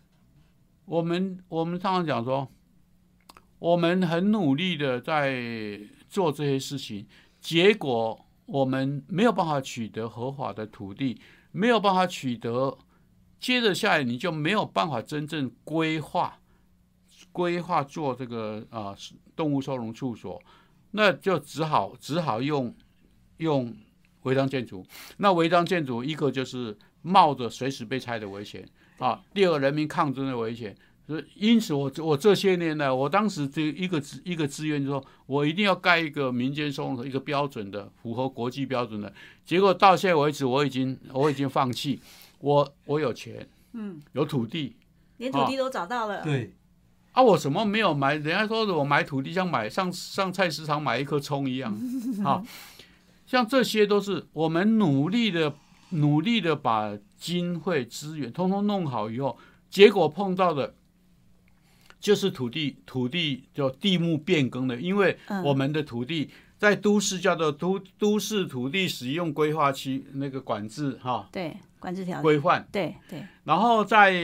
[0.84, 2.46] 我们我们常常讲说，
[3.58, 7.06] 我们很努力的在做这些事情，
[7.40, 11.18] 结果我们没有办法取得合法的土地，
[11.52, 12.76] 没有办法取得，
[13.40, 16.38] 接着下来你就没有办法真正规划
[17.32, 18.94] 规划做这个啊
[19.34, 20.40] 动物收容处所，
[20.92, 22.72] 那就只好只好用
[23.38, 23.74] 用
[24.22, 24.86] 违章建筑。
[25.16, 28.64] 那违章建筑一个就是冒着随时被拆的危险
[28.98, 30.76] 啊，第二个人民抗争的危险。
[31.04, 39.12] 所以因此我我这些年呢，我当时这一个志一个志愿，就说我一定要盖一个民间收容所，一个标准的符合国际标准的。
[39.44, 42.00] 结果到现在为止，我已经我已经放弃。
[42.38, 44.76] 我我有钱，嗯，有土地，
[45.16, 46.22] 连土地都找到了。
[46.22, 46.52] 对，
[47.12, 48.14] 啊，我什么没有买？
[48.14, 51.78] 人家说我买土地像买上上菜市场买一颗葱一样，
[52.24, 52.42] 啊，
[53.26, 55.54] 像这些都是我们努力的
[55.90, 59.38] 努力的把经费资源通通弄好以后，
[59.70, 60.74] 结果碰到的。
[62.00, 74.14] 就是土地土地叫地目变更的，因为我们的土地在都市叫做都都市土地使用规划区那个管制哈，对管制条规范，对对，然后在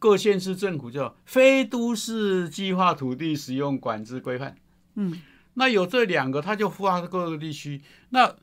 [0.00, 4.56] 各县市政府叫非都市计划土地使用管制规范，
[4.96, 5.22] 嗯，
[5.54, 7.80] 那有这两个，它就覆盖各个地区。
[8.08, 8.34] 那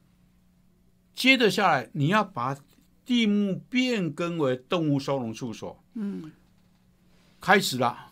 [1.13, 2.57] 接着下来，你要把
[3.05, 6.31] 地目变更为动物收容处所，嗯，
[7.41, 8.07] 开始了。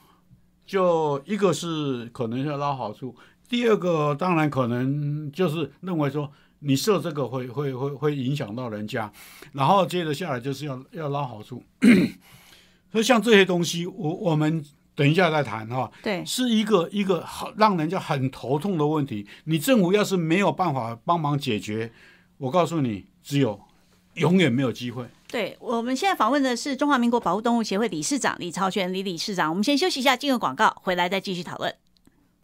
[0.66, 3.16] 就一个是可能要捞好处，
[3.48, 9.12] 第二个当然可能就是认为说你设这个会会会会影响到人家，
[9.54, 11.64] 然后接着下来就是要要捞好处，
[12.92, 14.64] 所以像这些东西，我我们
[14.96, 15.90] 等一下再谈哈。
[16.04, 19.26] 对，是一个一个好让人家很头痛的问题。
[19.46, 21.92] 你政府要是没有办法帮忙解决，
[22.38, 23.60] 我告诉你，只有
[24.16, 25.06] 永远没有机会。
[25.30, 29.50] 对，我们现在访问的是中华民国保护动物协会理事长李朝全李理事长。
[29.50, 31.74] 我们先休息一下，进入广告，回来再继续讨论。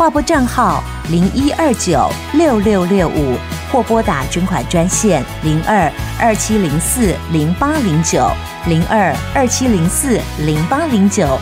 [0.00, 3.36] 划拨账号零一二九六六六五，
[3.70, 8.26] 或拨打捐款专线零二二七零四零八零九
[8.66, 11.38] 零二二七零四零八零九。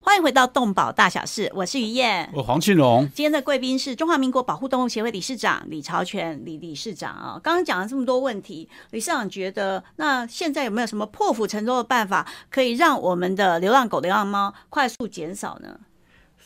[0.00, 3.06] 欢迎回到动保大小事，我是于燕，我黄庆荣。
[3.14, 7.38] 今天的贵宾是中华民国保护动物协会理事长李朝全李理事长啊。
[7.42, 15.68] 刚刚讲了这么多问题，李事长觉得，那现在有没有什么破釜沉舟的办法，可以让我们的流浪狗、流浪猫快速减少呢？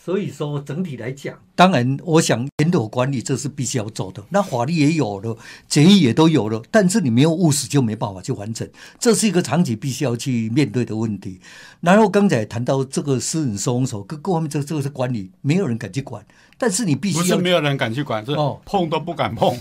[0.08, 4.24] 所以说，整体来讲，当然，我想人口管理这是必须要做的。
[4.30, 5.36] 那法律也有了，
[5.68, 8.66] 检疫也都有了，但是你没有务实就没办法去完成，
[8.98, 11.38] 这是一个长期必须要去面对的问题。
[11.82, 16.24] 然后刚才谈到这个私人收容所，各各方面这这个是管理，没有人敢去管，
[16.56, 19.54] 但是你必须不是没有人敢去管，是碰都不敢碰，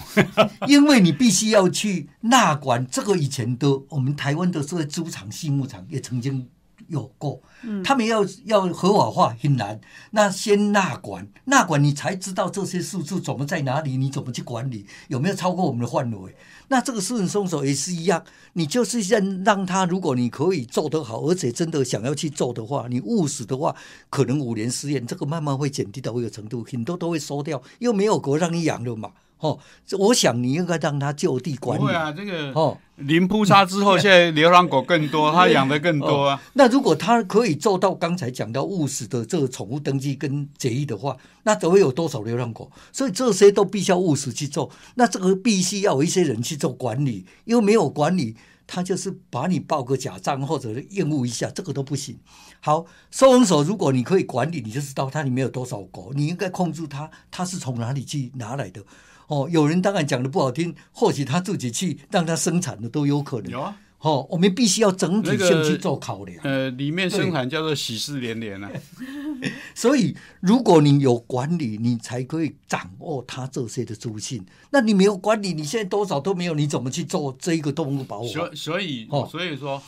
[0.65, 2.87] 因为你必须要去纳管。
[2.89, 6.47] 这个以前的我们台湾的这些猪场、畜牧场也曾经。
[6.87, 7.41] 有过，
[7.83, 9.79] 他们要要合法化很难。
[10.11, 16.35] 那先纳管，纳管你才知道这些数字怎么在哪里，你怎么去管理，有没有超过我们的范围？
[16.69, 18.23] 那这个私人松手也是一样，
[18.53, 23.75] 你就是让让他，如果你可以做得好，而且真的想要去做的话，你务实的话，
[24.09, 29.11] 可能五年十年，这个慢慢会减低到一个程度，很多都会收掉，又没有国让你养了嘛。
[29.39, 29.59] 哦，
[29.99, 31.85] 我想你应该让他就地管理。
[31.85, 36.41] 对啊，这个哦，零扑杀之后，现在流浪狗更多，他养的更多啊。
[36.53, 42.71] 那如果他可以做到刚才讲到务实的这个宠物登记跟检疫的话，那都会有多少流浪狗？
[42.91, 44.71] 所以这些都必须要务实去做。
[44.95, 52.17] 那这个必须要有一些人去做管理，因为没有管理，他就是把你报个假账或者厌恶一下，这个都不行。
[52.59, 58.81] 好，收容所如果你可以管理，你就知道它里面有多少狗，你应该控制它，它是从哪里去拿来的。
[59.27, 63.51] 哦，有人当然讲的不好听，或许他自己去让他生产的都有可能。
[63.51, 66.39] 有啊，哦，我们必须要整体性去做考量。
[66.43, 68.71] 呃，里面生产叫做喜事连连啊。
[69.75, 74.43] 所以，如果你有管理，你才可以掌握它这些的资讯。
[74.71, 78.27] 那你没有管理，你现在多少都没有，你怎么去做这一个动物保护？
[78.27, 79.81] 所所以，哦，所以说，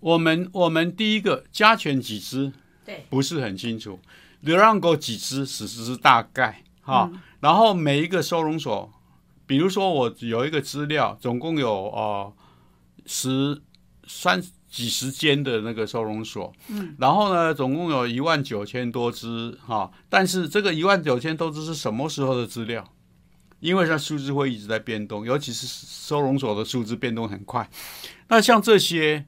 [0.00, 2.52] 我们我们第一个加权几只，
[2.84, 3.98] 对，不是很清楚。
[4.40, 7.10] 流浪狗几只，只是大概哈。
[7.42, 8.90] 然后每一个收容所，
[9.46, 12.32] 比如说我有一个资料，总共有呃
[13.04, 13.60] 十
[14.06, 14.40] 三
[14.70, 22.88] 几十间的那个收容所，嗯，然后呢，总共有一万九千多只哈，但是这个一万九千多只是什么时候的资料？
[23.58, 27.68] 因为它数字会一直在变动，尤其是收容所的数字变动很快。
[28.28, 29.26] 那像这些，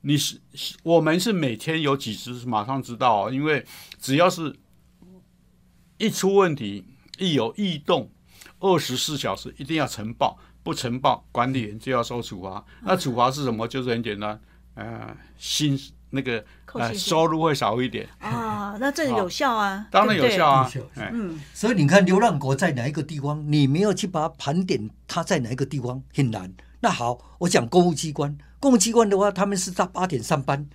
[0.00, 0.40] 你是
[0.82, 3.64] 我们是每天有几只马上知道，因为
[3.98, 4.56] 只要是
[5.98, 6.84] 一出问题，
[7.22, 8.10] 一有异动，
[8.58, 12.64] 二十四小时一定要呈报，不呈报管理员就要受处罚。
[12.82, 13.68] 那处罚是什么？
[13.68, 14.40] 就是很简单，
[14.74, 15.78] 呃，薪
[16.10, 18.76] 那个呃收入会少一点啊。
[18.80, 20.70] 那这个有效啊， 当然有效啊。
[21.12, 26.52] 嗯，所以你看流浪狗在哪一个地方，你没有去把它盘点，它在哪一个地方很难。
[26.80, 30.68] 那好，我讲公务机关，公务机关的话，他们是在八点上班。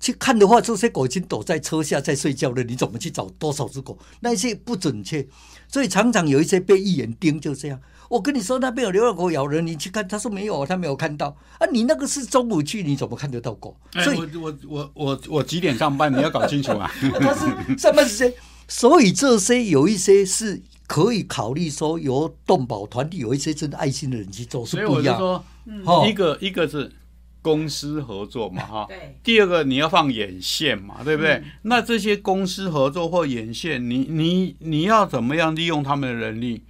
[0.00, 2.64] 去看的话，这些狗已经躲在车下在睡觉了。
[2.64, 3.96] 你怎么去找多少只狗？
[4.18, 5.24] 那些不准确，
[5.72, 7.80] 所以常常有一些被一眼盯就这样。
[8.10, 11.66] 我跟你说，那边有流浪狗咬人，你去看，他说没有，他没有看到啊。
[11.72, 13.74] 你那个是中午去，你怎么看得到狗？
[13.94, 16.12] 所以，我我我我我几点上班？
[16.12, 16.92] 你要搞清楚啊。
[17.18, 18.34] 他是上班时间，
[18.68, 25.16] 所以这些有一些是可以考虑说由动保团体有一些真的爱心的人去做，是不一样。
[25.16, 26.92] 所以我就说，一个一个是。
[27.42, 28.86] 公司合作嘛， 哈。
[28.88, 29.18] 对。
[29.22, 31.42] 第二个你要放眼线嘛，对不对？
[31.62, 36.62] 那这些公司合作或眼线，你你你要怎么样利用他们的人力？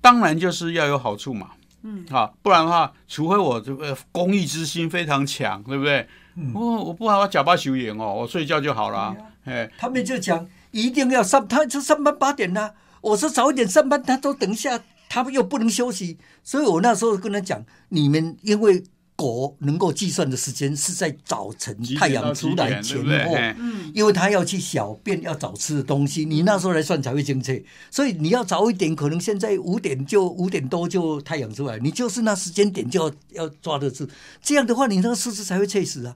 [0.00, 1.52] 当然就是要有好处嘛。
[1.82, 2.04] 嗯。
[2.10, 6.06] 好，不然的话，除非我这个公益之心非常强，对不对？
[6.34, 6.52] 嗯。
[6.52, 9.16] 我我不然我假扮修眼哦，我睡觉就好了。
[9.44, 9.70] 哎。
[9.78, 12.72] 他们就讲一定要上，他就上班八点呐。
[13.00, 18.82] 我说早一点上班，他都等一下，他们又不能休息，所以我那时候跟他讲，你们因为。
[19.16, 27.64] 狗能够计算的时间是在早晨太阳出来前后，嗯，因为他要去小便，要找吃的东西，你那时候来算才会精确。
[27.90, 34.06] 所以你要早一点，可能现在五点就五点多就太阳出来，你就是那时间点就要要抓得住，
[34.42, 36.14] 这样的话你那个数字才会确实啊。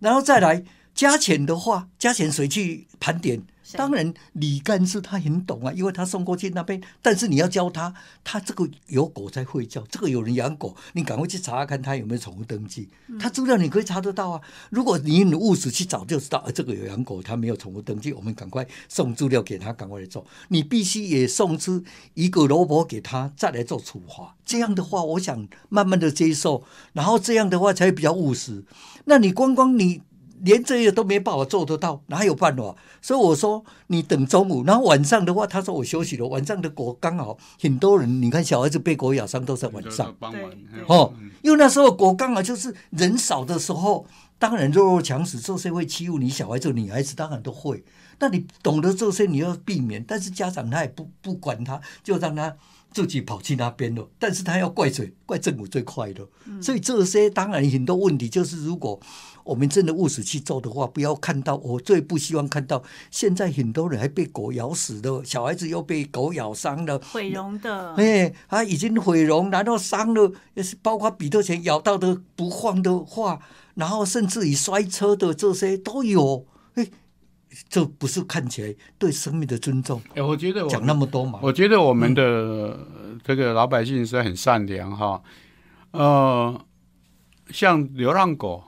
[0.00, 3.42] 然后再来加钱的话，加钱谁去盘点？
[3.74, 6.80] 当然，李干事他很懂啊，因为他送过去那边。
[7.02, 7.94] 但是你要教他，
[8.24, 12.88] 他这个有狗在会叫，这个有人养狗，你赶快去查看他有没有宠物登记。
[13.18, 14.40] 他资料你可以查得到啊。
[14.70, 20.26] 如果你务实去找，就知道，啊，这个有养狗，他没有宠物登记，我们赶快送资料给他，赶快来做。
[20.48, 21.82] 你必须也送出
[22.14, 24.36] 一个萝卜给他，再来做处罚。
[24.44, 28.64] 这样的话，我想慢慢的接受，然后这样的话才会比较务实。
[29.04, 30.02] 那你光光你。
[30.42, 32.74] 连这些都没办法做得到，哪有办法？
[33.02, 36.26] 所以我说你等中午，然后晚上的话，他说我休息了。
[36.26, 40.14] 晚上的狗刚好很多人，你看小孩子被狗咬伤都在晚上，
[40.86, 44.06] 哦，因为那时候狗刚好就是人少的时候，
[44.38, 47.84] 当然弱肉强食，这些会欺负你小孩子、女孩子，当然都会。
[48.18, 52.56] 那你懂得这些，你要避免，但是家长他也不不管他，就让他。
[52.92, 55.14] 自己跑去那边了，但是他要怪谁？
[55.24, 56.26] 怪政府最快的。
[56.60, 58.98] 所以这些当然很多问题，就是如果
[59.44, 73.40] 我们真的务实去做的话，不要看到我最不希望看到，现在很多人还被狗咬死的，小孩子又被狗咬伤了，毁容的，哎，他已经毁容，然后伤了，也是包括比特犬咬到的不放的话，
[73.74, 76.86] 然后甚至于摔车的这些都有，哎。
[77.68, 80.00] 这不是看起来对生命的尊重？
[80.14, 81.40] 哎，我觉得讲那么多嘛。
[81.42, 82.86] 我觉得我们的
[83.24, 85.20] 这个老百姓是很善良哈。
[85.90, 86.64] 呃，
[87.50, 88.62] 像流浪狗，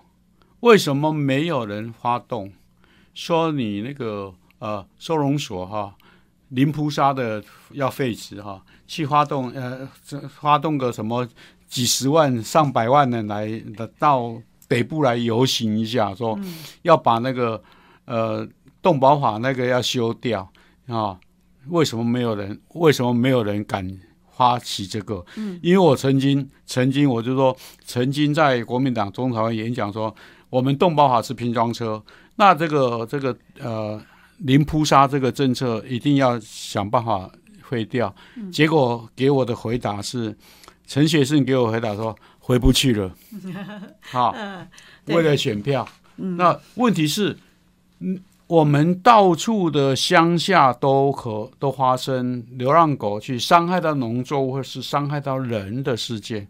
[0.62, 2.52] 为什么没有人发动
[3.14, 5.94] 说你那个呃收容所哈
[6.48, 8.62] 零扑杀的要废止哈？
[8.86, 9.88] 去发动呃
[10.40, 11.28] 发动个什么
[11.68, 13.46] 几十万上百万人来
[13.76, 14.36] 的到
[14.66, 16.38] 北部来游行一下，说
[16.82, 17.62] 要把那个
[18.06, 18.48] 呃。
[18.82, 20.50] 动保法那个要修掉
[20.88, 21.16] 啊？
[21.68, 22.60] 为什么没有人？
[22.70, 23.88] 为什么没有人敢
[24.32, 25.24] 发起这个？
[25.36, 30.12] 嗯，因为我曾经，曾经我就说，曾经在国民党中常会演讲说，
[30.52, 32.02] 我们动保法是拼装车，
[32.36, 33.98] 那这个这个呃
[34.36, 37.26] 零扑杀这个政策一定要想办法
[37.62, 38.14] 废掉。
[38.52, 40.36] 结果给我的回答是，
[40.86, 43.10] 陈学圣给我回答说回不去了。
[44.12, 44.36] 好，
[45.06, 45.88] 为了选票。
[46.16, 47.38] 那问题是，
[48.00, 48.22] 嗯。
[48.48, 56.46] 我们到处的乡下都可都发生流浪狗去伤害到农作物或是伤害到人的事件，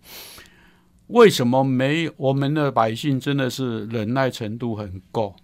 [1.12, 5.36] 为什么没我们的百姓真的是忍耐程度很够？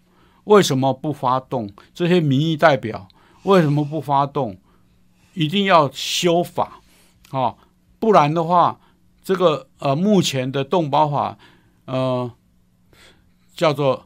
[0.44, 3.06] 为什么不发动这些民意代表？
[3.42, 4.58] 为什么不发动？
[5.34, 6.80] 一定要修法
[7.30, 7.54] 啊！
[7.98, 8.80] 不然的话，
[9.22, 11.36] 这个呃目前的动保法
[11.84, 12.30] 呃
[13.54, 14.04] 叫做。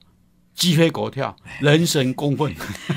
[0.54, 2.54] 鸡飞狗跳， 人神共愤。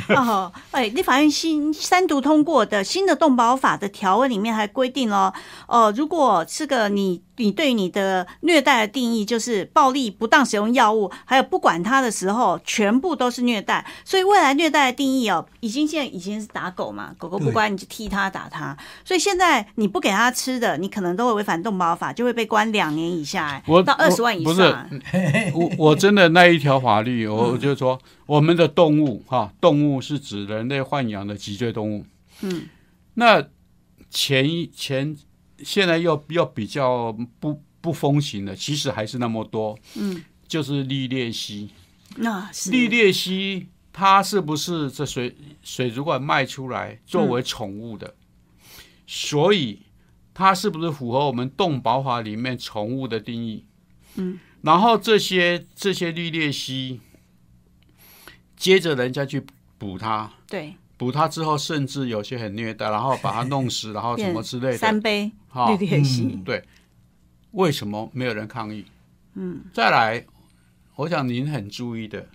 [0.09, 5.33] 哦，哎，立法院新三读通过的新的动保法的条文里面还规定哦，
[5.67, 13.85] 呃，如果这个你你对于你的虐待的定义就是暴力、不当使用药物，还有不管它的时候，全部都是虐待。
[14.03, 18.77] 所以未来虐待的定义哦，已经现在以前是打狗嘛，狗狗不乖你就踢它打它。
[19.03, 24.89] 所以现在你不给它吃的，你可能都会违反动保法，就会被关两年以下，哎我到二十万以不上。
[24.89, 25.01] 是
[25.53, 32.05] 我我真的那一条法律，我我就说我们的动物哈，动物是指人类豢养的脊椎动物。
[32.41, 32.63] 嗯，
[33.15, 33.43] 那
[34.09, 35.15] 前一前
[35.63, 39.77] 现在又又比较不不风行了，其实还是那么多。
[39.95, 41.69] 嗯，就是利鬣蜥，
[42.17, 48.13] 那是利鬣蜥它是不是这水水族馆卖出来作为宠物的？
[49.07, 49.79] 所以
[50.33, 53.65] 它是不是符合我们动保法里面宠物的定义？
[54.15, 56.99] 嗯，然后这些这些利鬣蜥，
[58.57, 59.45] 接着人家去
[59.77, 64.77] 捕它，对捕它之后，甚至有些很虐待，然后把它弄死，然后什么之类的。
[64.77, 66.63] 三杯哈绿鬣蜥嗯，对，
[67.51, 68.85] 为什么没有人抗议？
[69.33, 70.25] 嗯，再来，
[70.95, 72.25] 我想您很注意的，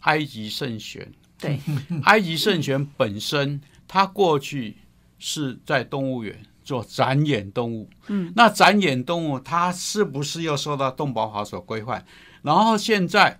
[0.00, 1.60] 埃及圣玄，对。
[2.04, 4.76] 埃及圣玄本身，它过去
[5.18, 12.04] 是在动物园做展演动物，嗯，那展演动物它是不是又受到动保法所规范？
[12.42, 13.38] 然后现在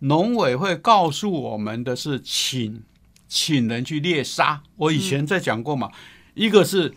[0.00, 2.82] 农委会告诉我们的是请
[3.28, 5.90] 请人去猎杀，我以前在讲过嘛，
[6.34, 6.92] 一个是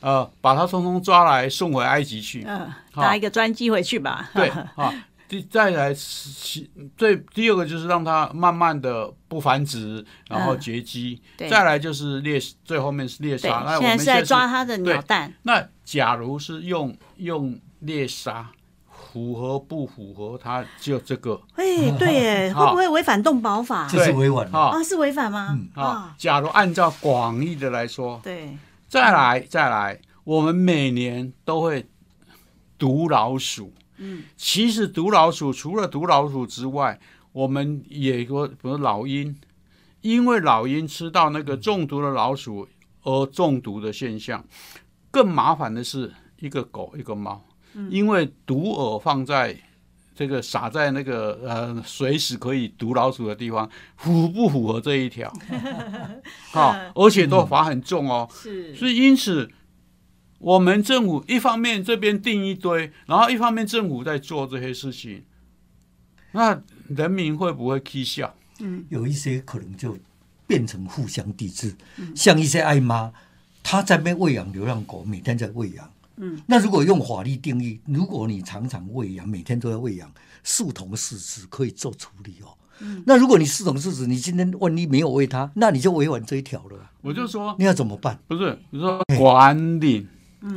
[0.00, 4.30] 呃把他通通抓来送回埃及去，嗯，好搭一个专机回去吧。
[4.34, 4.94] 对 啊，
[5.28, 11.20] 第再来是最第二个就是让他慢慢的不繁殖，然后嗯绝迹。
[11.36, 13.62] 对再来就是猎，最后面是猎对杀。
[13.64, 15.32] 那，我现在是在们现在抓他的鸟蛋。
[15.42, 18.50] 那假如是用用猎杀，
[19.12, 20.38] 符合不符合？
[20.38, 23.86] 它就这个哎，对耶， 会不会违反动保法？
[23.90, 24.46] 这是违反。
[24.50, 25.58] 啊啊，是违反吗？
[25.74, 26.14] 啊，。
[26.16, 28.56] 假如按照广义的来说，对，
[28.88, 31.86] 再来再来，我们每年都会
[32.78, 33.72] 毒老鼠。
[33.98, 36.98] 嗯，其实毒老鼠除了毒老鼠之外，
[37.32, 39.36] 我们也说比如老鹰，
[40.00, 42.66] 因为老鹰吃到那个中毒的老鼠
[43.02, 44.42] 而中毒的现象。
[45.10, 46.10] 更麻烦的是，
[46.40, 47.44] 一个狗一个猫，
[47.90, 49.56] 因为毒饵放在
[50.14, 55.32] 这个撒在那个呃随时可以毒老鼠的地方，符不符合这一条？
[56.52, 58.28] 好、而且都罚很重哦。
[58.32, 59.50] 是所以因此，
[60.38, 65.24] 我们政府一方面这边定一堆，然后一方面政府在做这些事情，
[66.32, 68.34] 那人民会不会气笑？
[68.60, 69.96] 嗯有一些可能就
[70.46, 71.74] 变成互相抵制，
[72.14, 73.12] 像一些爱妈，
[73.62, 75.90] 她在那喂养流浪狗，每天在喂养。
[76.24, 80.08] 嗯，那如果用法律定义，如果你常常喂养，每天都在喂养，
[80.44, 82.54] 视同事实可以做处理哦。
[82.78, 86.90] 嗯，那如果你视同事实，你今天万一没有喂它，那你就违反这一条了。
[87.00, 88.20] 我就说你要怎么办？
[88.28, 90.06] 不是，你说管理，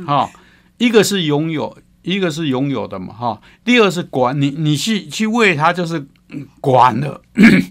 [0.06, 0.30] 哈、
[0.78, 3.42] 一个是拥有，一个是拥有的嘛，哈。
[3.64, 7.20] 第二是管你，你去去喂它就是嗯管了，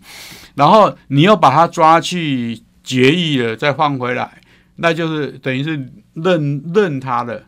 [0.55, 4.41] 然后你要把它抓去绝育了，再放回来，
[4.75, 7.41] 那就是等于是认认它了。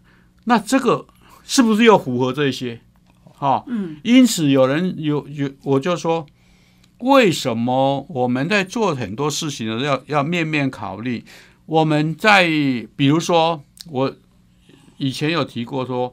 [0.50, 1.06] 那这个
[1.44, 2.80] 是不是又符合这些？
[3.38, 6.26] 哈、嗯，因此有人有有，我就说，
[7.00, 11.24] 为什么我们在做很多事情的要要面面考虑？
[11.66, 12.48] 我们在
[12.96, 14.16] 比如说，我
[14.96, 16.12] 以前有提过说，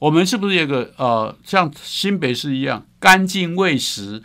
[0.00, 4.20] 我们是不是有个呃，像新北市一样干净喂食，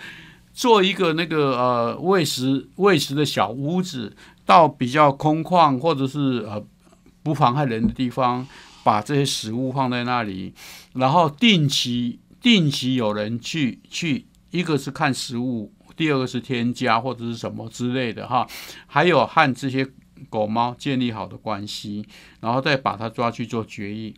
[0.53, 6.61] 做一个那个呃喂食喂食的小屋子，到比较空旷或者是呃
[7.23, 8.45] 不妨害人的地方，
[8.83, 10.53] 把这些食物放在那里，
[10.93, 18.47] 然后定期定期有人去去，一个是看食物，第二个是添加或者是什么之类的哈，
[18.87, 19.87] 还有和这些
[20.29, 22.05] 狗猫建立好的关系，
[22.39, 24.15] 然后再把它抓去做决议。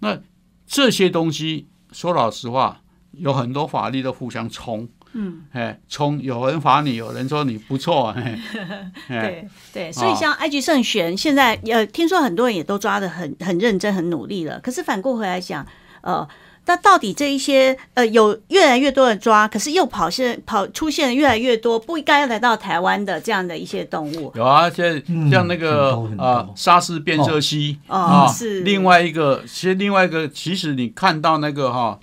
[0.00, 0.18] 那
[0.66, 2.82] 这些东西说老实话，
[3.12, 4.88] 有很多法律都互相冲。
[5.12, 8.38] 嗯，哎，冲有人罚你，有人说你不错，嘿
[9.16, 14.60] 哎，对对，所以像埃及圣玄，现在呃，听说很多人也都抓的很很认真、很努力了。
[14.60, 15.66] 可是反过回来讲，
[16.02, 16.26] 呃，
[16.66, 28.60] 那到底这一些呃，有越来越多的抓，可是又跑现跑出现越来越多不应该来到台湾的这样的一些动物，有啊，像嗯像那个啊，沙士变色蜥哦啊，是。
[28.60, 31.98] 另外一个，其实另外一个，其实你看到那个哈，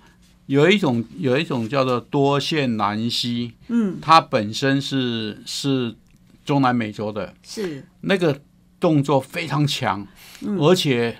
[0.47, 5.95] 有一种有一种叫做多线南溪，嗯，它本身是是
[6.43, 7.85] 中南美洲的，是。
[8.01, 8.41] 那个
[8.79, 10.07] 动作非常强，
[10.41, 10.57] 嗯。
[10.57, 11.19] 而且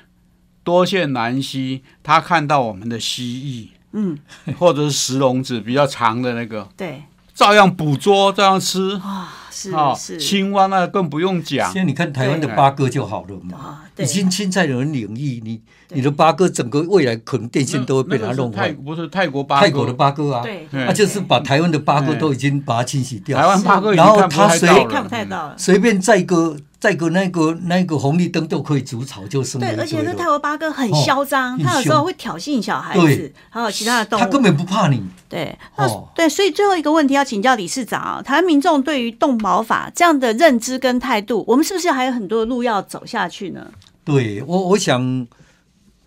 [0.64, 4.18] 多线南溪，它看到我们的蜥蜴嗯，
[4.58, 7.04] 或者是石笼子比较长的那个，对。
[7.34, 8.96] 照样捕捉，照样吃。
[9.04, 10.18] 啊，是啊，是。
[10.18, 11.72] 青蛙那更不用讲。
[11.72, 11.82] 现。
[11.82, 18.72] 在你看台湾的八哥就好了嘛，已，经侵在人领域，你你的八哥整个未来可能电线都会被他弄坏。
[18.72, 20.46] 不是泰国八哥，泰国的八哥啊，
[20.86, 25.56] 他就是把台湾的八哥都已经把它清洗掉，台湾八哥已经然后看不他谁太到了，看不太到了。
[25.58, 30.26] 随便载个载个那个那个红绿灯都可以煮草，就生了对，而且那泰。
[30.26, 34.22] 国八哥很嚣张，哦他有时候会挑衅小孩对子，还有其他的动物。
[34.22, 43.66] 他根本不怕你，对，那、哦对，所以最后一个问题要请教理事长啊，台湾民众对于动保法这样的认知跟态度，我们是不是还有很多的路要走下去呢？
[44.08, 45.28] 对我，我想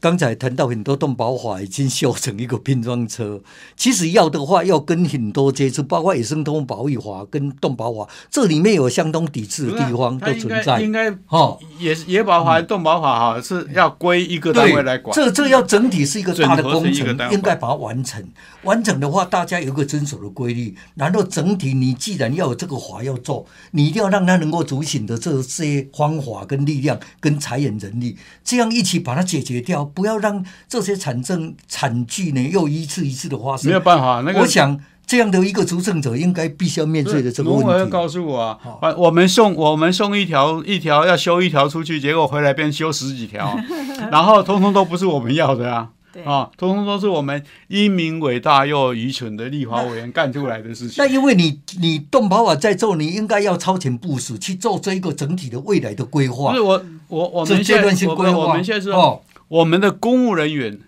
[0.00, 3.40] 刚才谈到很多动保法已经修成一个拼装车，
[3.76, 10.90] 其实要的话要跟很多接触，包括野生动物保育法跟动保法，这里面有相当抵制的地方都存在应。
[10.90, 15.14] 该哦，野野保法、动保法哈是要归一个单位来管。
[15.14, 18.26] 这这要整体是一个大的工程应该把它完成。
[18.62, 33.68] 完成的话，大家有一个遵守的规律，然后整体你既然要有这个法要做，你一定要让它能够主醒的这些方法跟力量跟财源人力，这样一起把它解决掉，不要让这些产生惨剧呢又一次一次的发生。
[33.68, 37.90] 没有办法，那个我想这样的一个执政者应该必须要面对的这个问题。
[37.90, 38.60] 告诉我
[38.96, 43.56] 我们送我们送一条一条要修一条出去，结果回来变修十几条，
[44.10, 45.88] 然后通通都不是我们要的啊。
[46.12, 51.06] 对啊，通通都是我们英明伟大又愚蠢的立法委员干出来的事情那。
[51.06, 56.60] 因为你你动保法在做，你应该要超前部署去做这一个整体的未来的规划不是。
[56.62, 59.20] 我我我们现在我段性规划，们我们现在是哦，
[59.50, 60.78] 我们的公务人员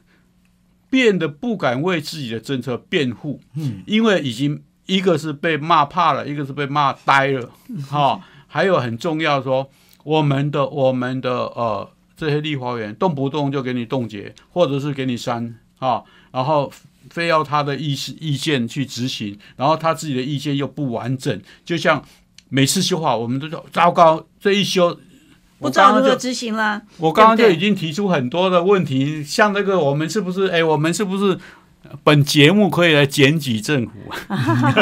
[0.89, 7.51] 变得不敢为自己的政策辩护，嗯，因为已经一个是被骂怕了，一个是被骂呆了，
[7.91, 9.69] 哈、还有很重要说，
[10.05, 16.73] 我们的我们的呃这些立法委员动不动就给你冻结，或者是给你删啊、然后
[17.11, 22.05] 非要他的意思意见去执行，然后他自己的意见又不完整，就像
[22.49, 25.01] 每次修法，我们都说糟糕，这一修。
[25.63, 26.83] 不知道如何我刚刚就执行啦。
[26.99, 30.49] 我刚刚就已经提出很多的问题，像这个，我们是不是？
[30.49, 31.39] 哎，我们是不是
[32.03, 33.93] 本节目可以来检举政府？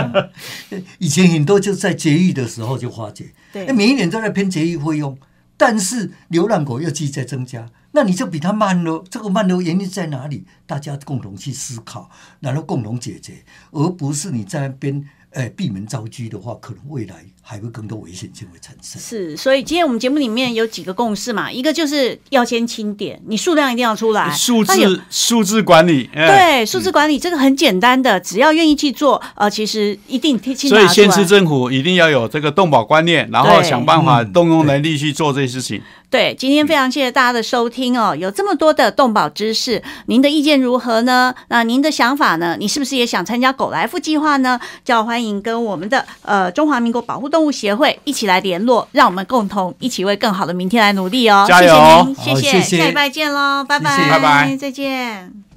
[0.99, 5.19] 以前很多就在节育的时候就化解，对每一年都在偏节育费用，
[5.57, 9.05] 但是流浪狗又继续在增加，那你就比它慢了。
[9.11, 10.45] 这个慢的原因在哪里？
[10.67, 12.11] 大家共同去思考，
[12.41, 19.01] 然后共同解决，而不是你在那边呃闭门造车的话，可能未来还会更多危险性会产生。
[19.01, 31.09] 是，所以今天我们节目里面有几个共识嘛，一个就是要先清点，你数量一定要出来，数字数字管理，哎，对，数字管理这个很简单的，只要愿意去做，呃，其实一定清清所以查出来。
[31.09, 35.81] 县市政府一定要有这个动保观念，然后想办法嗯动用能力去做这些事情。
[36.11, 41.33] 对，今天非常谢谢大家的收听哦，有这么多的动保知识，您的意见如何呢？
[41.49, 42.57] 那您的想法呢？
[42.59, 44.59] 你是不是也想参加狗来福计划呢？
[44.85, 51.45] 就欢迎跟我们的呃中华民国保护动物协会一起来联络，让我们共同一起为更好的明天来努力哦。
[51.47, 55.50] 加油谢谢您，谢谢，谢谢下礼拜见喽，拜拜，拜拜再见。